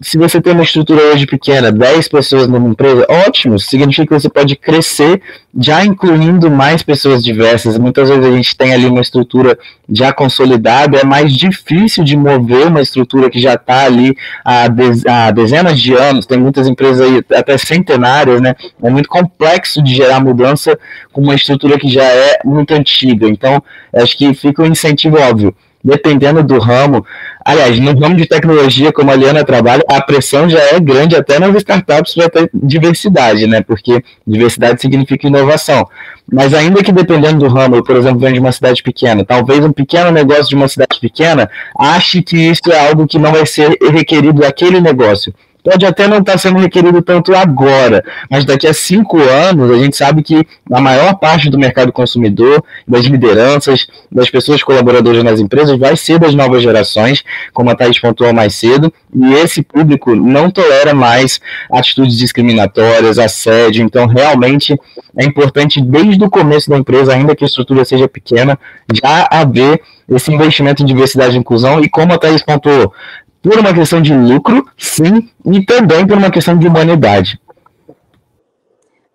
[0.00, 4.28] se você tem uma estrutura hoje pequena, 10 pessoas numa empresa, ótimo, significa que você
[4.28, 5.20] pode crescer
[5.58, 7.76] já incluindo mais pessoas diversas.
[7.76, 9.58] Muitas vezes a gente tem ali uma estrutura
[9.90, 15.30] já consolidada, é mais difícil de mover uma estrutura que já está ali há, há,
[15.32, 18.54] dezenas de anos, tem muitas empresas aí até centenárias, né?
[18.82, 20.78] É muito complexo de gerar mudança
[21.12, 23.28] com uma estrutura que já é muito antiga.
[23.28, 23.62] Então,
[23.94, 25.54] acho que fica um incentivo óbvio
[25.88, 27.04] dependendo do ramo.
[27.44, 31.38] Aliás, no ramo de tecnologia, como a Liana trabalha, a pressão já é grande até
[31.38, 33.62] nas startups para ter diversidade, né?
[33.62, 35.88] Porque diversidade significa inovação.
[36.30, 39.64] Mas ainda que dependendo do ramo, eu, por exemplo, venho de uma cidade pequena, talvez
[39.64, 43.46] um pequeno negócio de uma cidade pequena ache que isso é algo que não vai
[43.46, 45.32] ser requerido daquele negócio
[45.68, 49.76] pode até não estar tá sendo requerido tanto agora, mas daqui a cinco anos a
[49.76, 55.40] gente sabe que a maior parte do mercado consumidor, das lideranças, das pessoas colaboradoras nas
[55.40, 60.14] empresas vai ser das novas gerações, como a Thais pontuou mais cedo, e esse público
[60.14, 61.38] não tolera mais
[61.70, 64.74] atitudes discriminatórias, assédio, então realmente
[65.18, 68.58] é importante desde o começo da empresa, ainda que a estrutura seja pequena,
[68.94, 72.94] já haver esse investimento em diversidade e inclusão, e como a Thais pontuou,
[73.42, 77.40] por uma questão de lucro, sim, e também por uma questão de humanidade.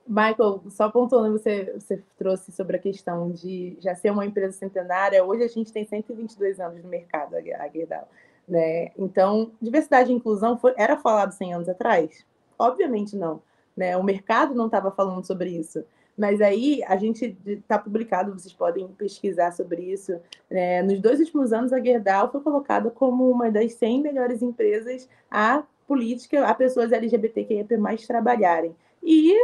[0.08, 5.24] Michael, só pontuando, você, você trouxe sobre a questão de já ser uma empresa centenária.
[5.24, 8.08] Hoje a gente tem 122 anos no mercado, a Gerdau.
[8.48, 8.92] Né?
[8.98, 12.26] Então, diversidade e inclusão foi, era falado 100 anos atrás?
[12.60, 13.42] Obviamente não.
[13.76, 13.98] Né?
[13.98, 15.84] O mercado não estava falando sobre isso.
[16.18, 20.16] Mas aí a gente está publicado, vocês podem pesquisar sobre isso.
[20.50, 25.10] É, nos dois últimos anos, a Gerdau foi colocada como uma das 100 melhores empresas
[25.30, 28.76] a política, a pessoas LGBTQIA mais trabalharem.
[29.02, 29.36] E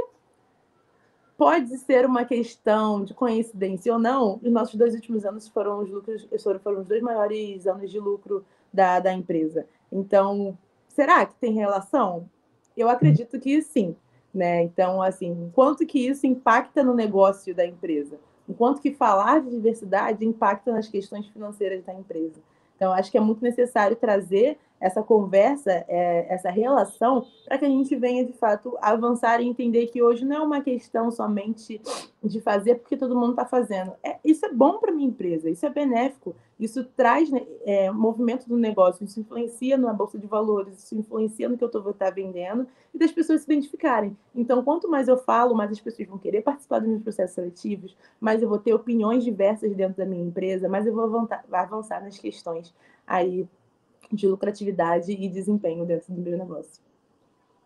[1.40, 5.90] pode ser uma questão de coincidência ou não, os nossos dois últimos anos foram os
[5.90, 6.28] lucros,
[6.62, 9.66] foram os dois maiores anos de lucro da, da empresa.
[9.92, 10.58] Então,
[10.90, 12.30] será que tem relação?
[12.76, 13.96] Eu acredito que sim.
[14.34, 14.64] Né?
[14.64, 18.20] Então, assim, quanto que isso impacta no negócio da empresa?
[18.48, 22.42] Enquanto que falar de diversidade impacta nas questões financeiras da empresa.
[22.76, 27.70] Então, acho que é muito necessário trazer essa conversa, é, essa relação, para que a
[27.70, 31.82] gente venha, de fato, avançar e entender que hoje não é uma questão somente
[32.24, 33.94] de fazer porque todo mundo está fazendo.
[34.04, 38.48] É, isso é bom para minha empresa, isso é benéfico, isso traz né, é, movimento
[38.48, 42.10] do negócio, isso influencia na bolsa de valores, isso influencia no que eu estou tá
[42.10, 44.16] vendendo e das pessoas se identificarem.
[44.36, 47.98] Então, quanto mais eu falo, mais as pessoas vão querer participar dos meus processos seletivos,
[48.20, 52.18] mais eu vou ter opiniões diversas dentro da minha empresa, mais eu vou avançar nas
[52.18, 52.74] questões
[53.10, 53.48] aí
[54.12, 56.82] de lucratividade e desempenho dentro do meu negócio.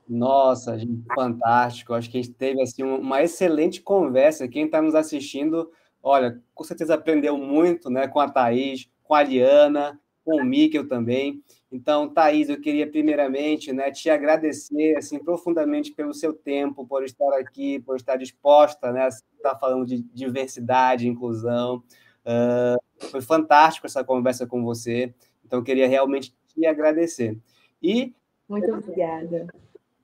[0.07, 1.93] Nossa, gente, fantástico.
[1.93, 4.47] Acho que a gente teve assim, uma excelente conversa.
[4.47, 5.69] Quem está nos assistindo
[6.03, 10.87] olha, com certeza aprendeu muito né, com a Thaís, com a Liana, com o Mikkel
[10.87, 11.41] também.
[11.71, 17.33] Então, Thaís, eu queria primeiramente né, te agradecer assim, profundamente pelo seu tempo, por estar
[17.39, 21.81] aqui, por estar disposta né, a estar falando de diversidade, inclusão.
[22.25, 25.13] Uh, foi fantástico essa conversa com você.
[25.45, 27.37] Então, eu queria realmente te agradecer.
[27.81, 28.13] E
[28.47, 29.47] muito obrigada.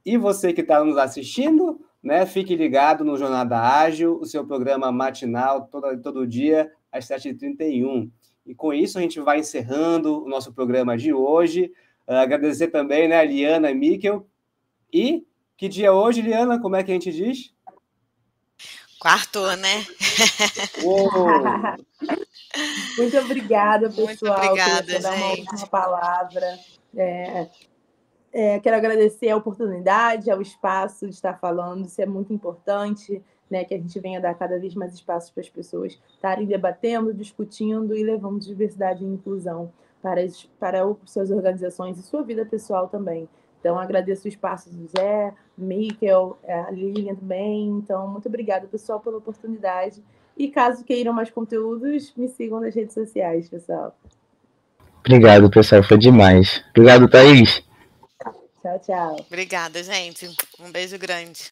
[0.05, 4.91] E você que está nos assistindo, né, fique ligado no Jornada Ágil, o seu programa
[4.91, 8.09] matinal todo, todo dia às 7h31.
[8.45, 11.71] E com isso a gente vai encerrando o nosso programa de hoje.
[12.07, 14.27] Uh, agradecer também, né, a Liana e Mikkel.
[14.91, 16.59] E que dia é hoje, Liana?
[16.59, 17.53] Como é que a gente diz?
[18.97, 19.85] Quarto, né?
[22.97, 24.39] Muito obrigada, pessoal.
[24.39, 26.59] Muito obrigada, dar uma última palavra.
[26.95, 27.49] É,
[28.31, 33.63] é, quero agradecer a oportunidade, ao espaço de estar falando, isso é muito importante, né,
[33.63, 37.95] que a gente venha dar cada vez mais espaço para as pessoas estarem debatendo, discutindo
[37.95, 39.71] e levando diversidade e inclusão
[40.01, 43.27] para, as, para suas organizações e sua vida pessoal também.
[43.59, 47.67] Então, agradeço o espaço do Zé, Mikkel, a Lilian também.
[47.71, 50.01] Então, muito obrigada, pessoal, pela oportunidade.
[50.39, 53.93] E caso queiram mais conteúdos, me sigam nas redes sociais, pessoal.
[54.99, 55.83] Obrigado, pessoal.
[55.83, 56.63] Foi demais.
[56.69, 57.61] Obrigado, Thaís.
[58.61, 59.15] Tchau, tchau.
[59.27, 60.33] Obrigada, gente.
[60.57, 61.51] Um beijo grande.